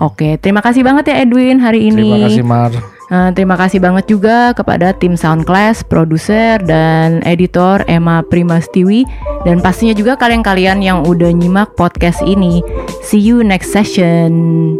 Oke, 0.00 0.38
terima 0.38 0.62
kasih 0.62 0.86
banget 0.86 1.12
ya 1.12 1.26
Edwin 1.26 1.58
hari 1.60 1.90
ini. 1.90 2.08
terima 2.08 2.24
kasih 2.24 2.44
Mar 2.46 2.72
Eh, 3.10 3.30
terima 3.34 3.58
kasih 3.58 3.82
banget 3.82 4.06
juga 4.06 4.54
kepada 4.54 4.94
tim 4.94 5.18
Soundclass, 5.18 5.82
produser 5.82 6.62
dan 6.62 7.18
editor 7.26 7.82
Emma 7.90 8.22
Primastiwi 8.22 9.02
dan 9.42 9.58
pastinya 9.58 9.90
juga 9.98 10.14
kalian-kalian 10.14 10.78
yang 10.78 11.02
udah 11.02 11.34
nyimak 11.34 11.74
podcast 11.74 12.22
ini. 12.22 12.62
See 13.02 13.18
you 13.18 13.42
next 13.42 13.74
session. 13.74 14.78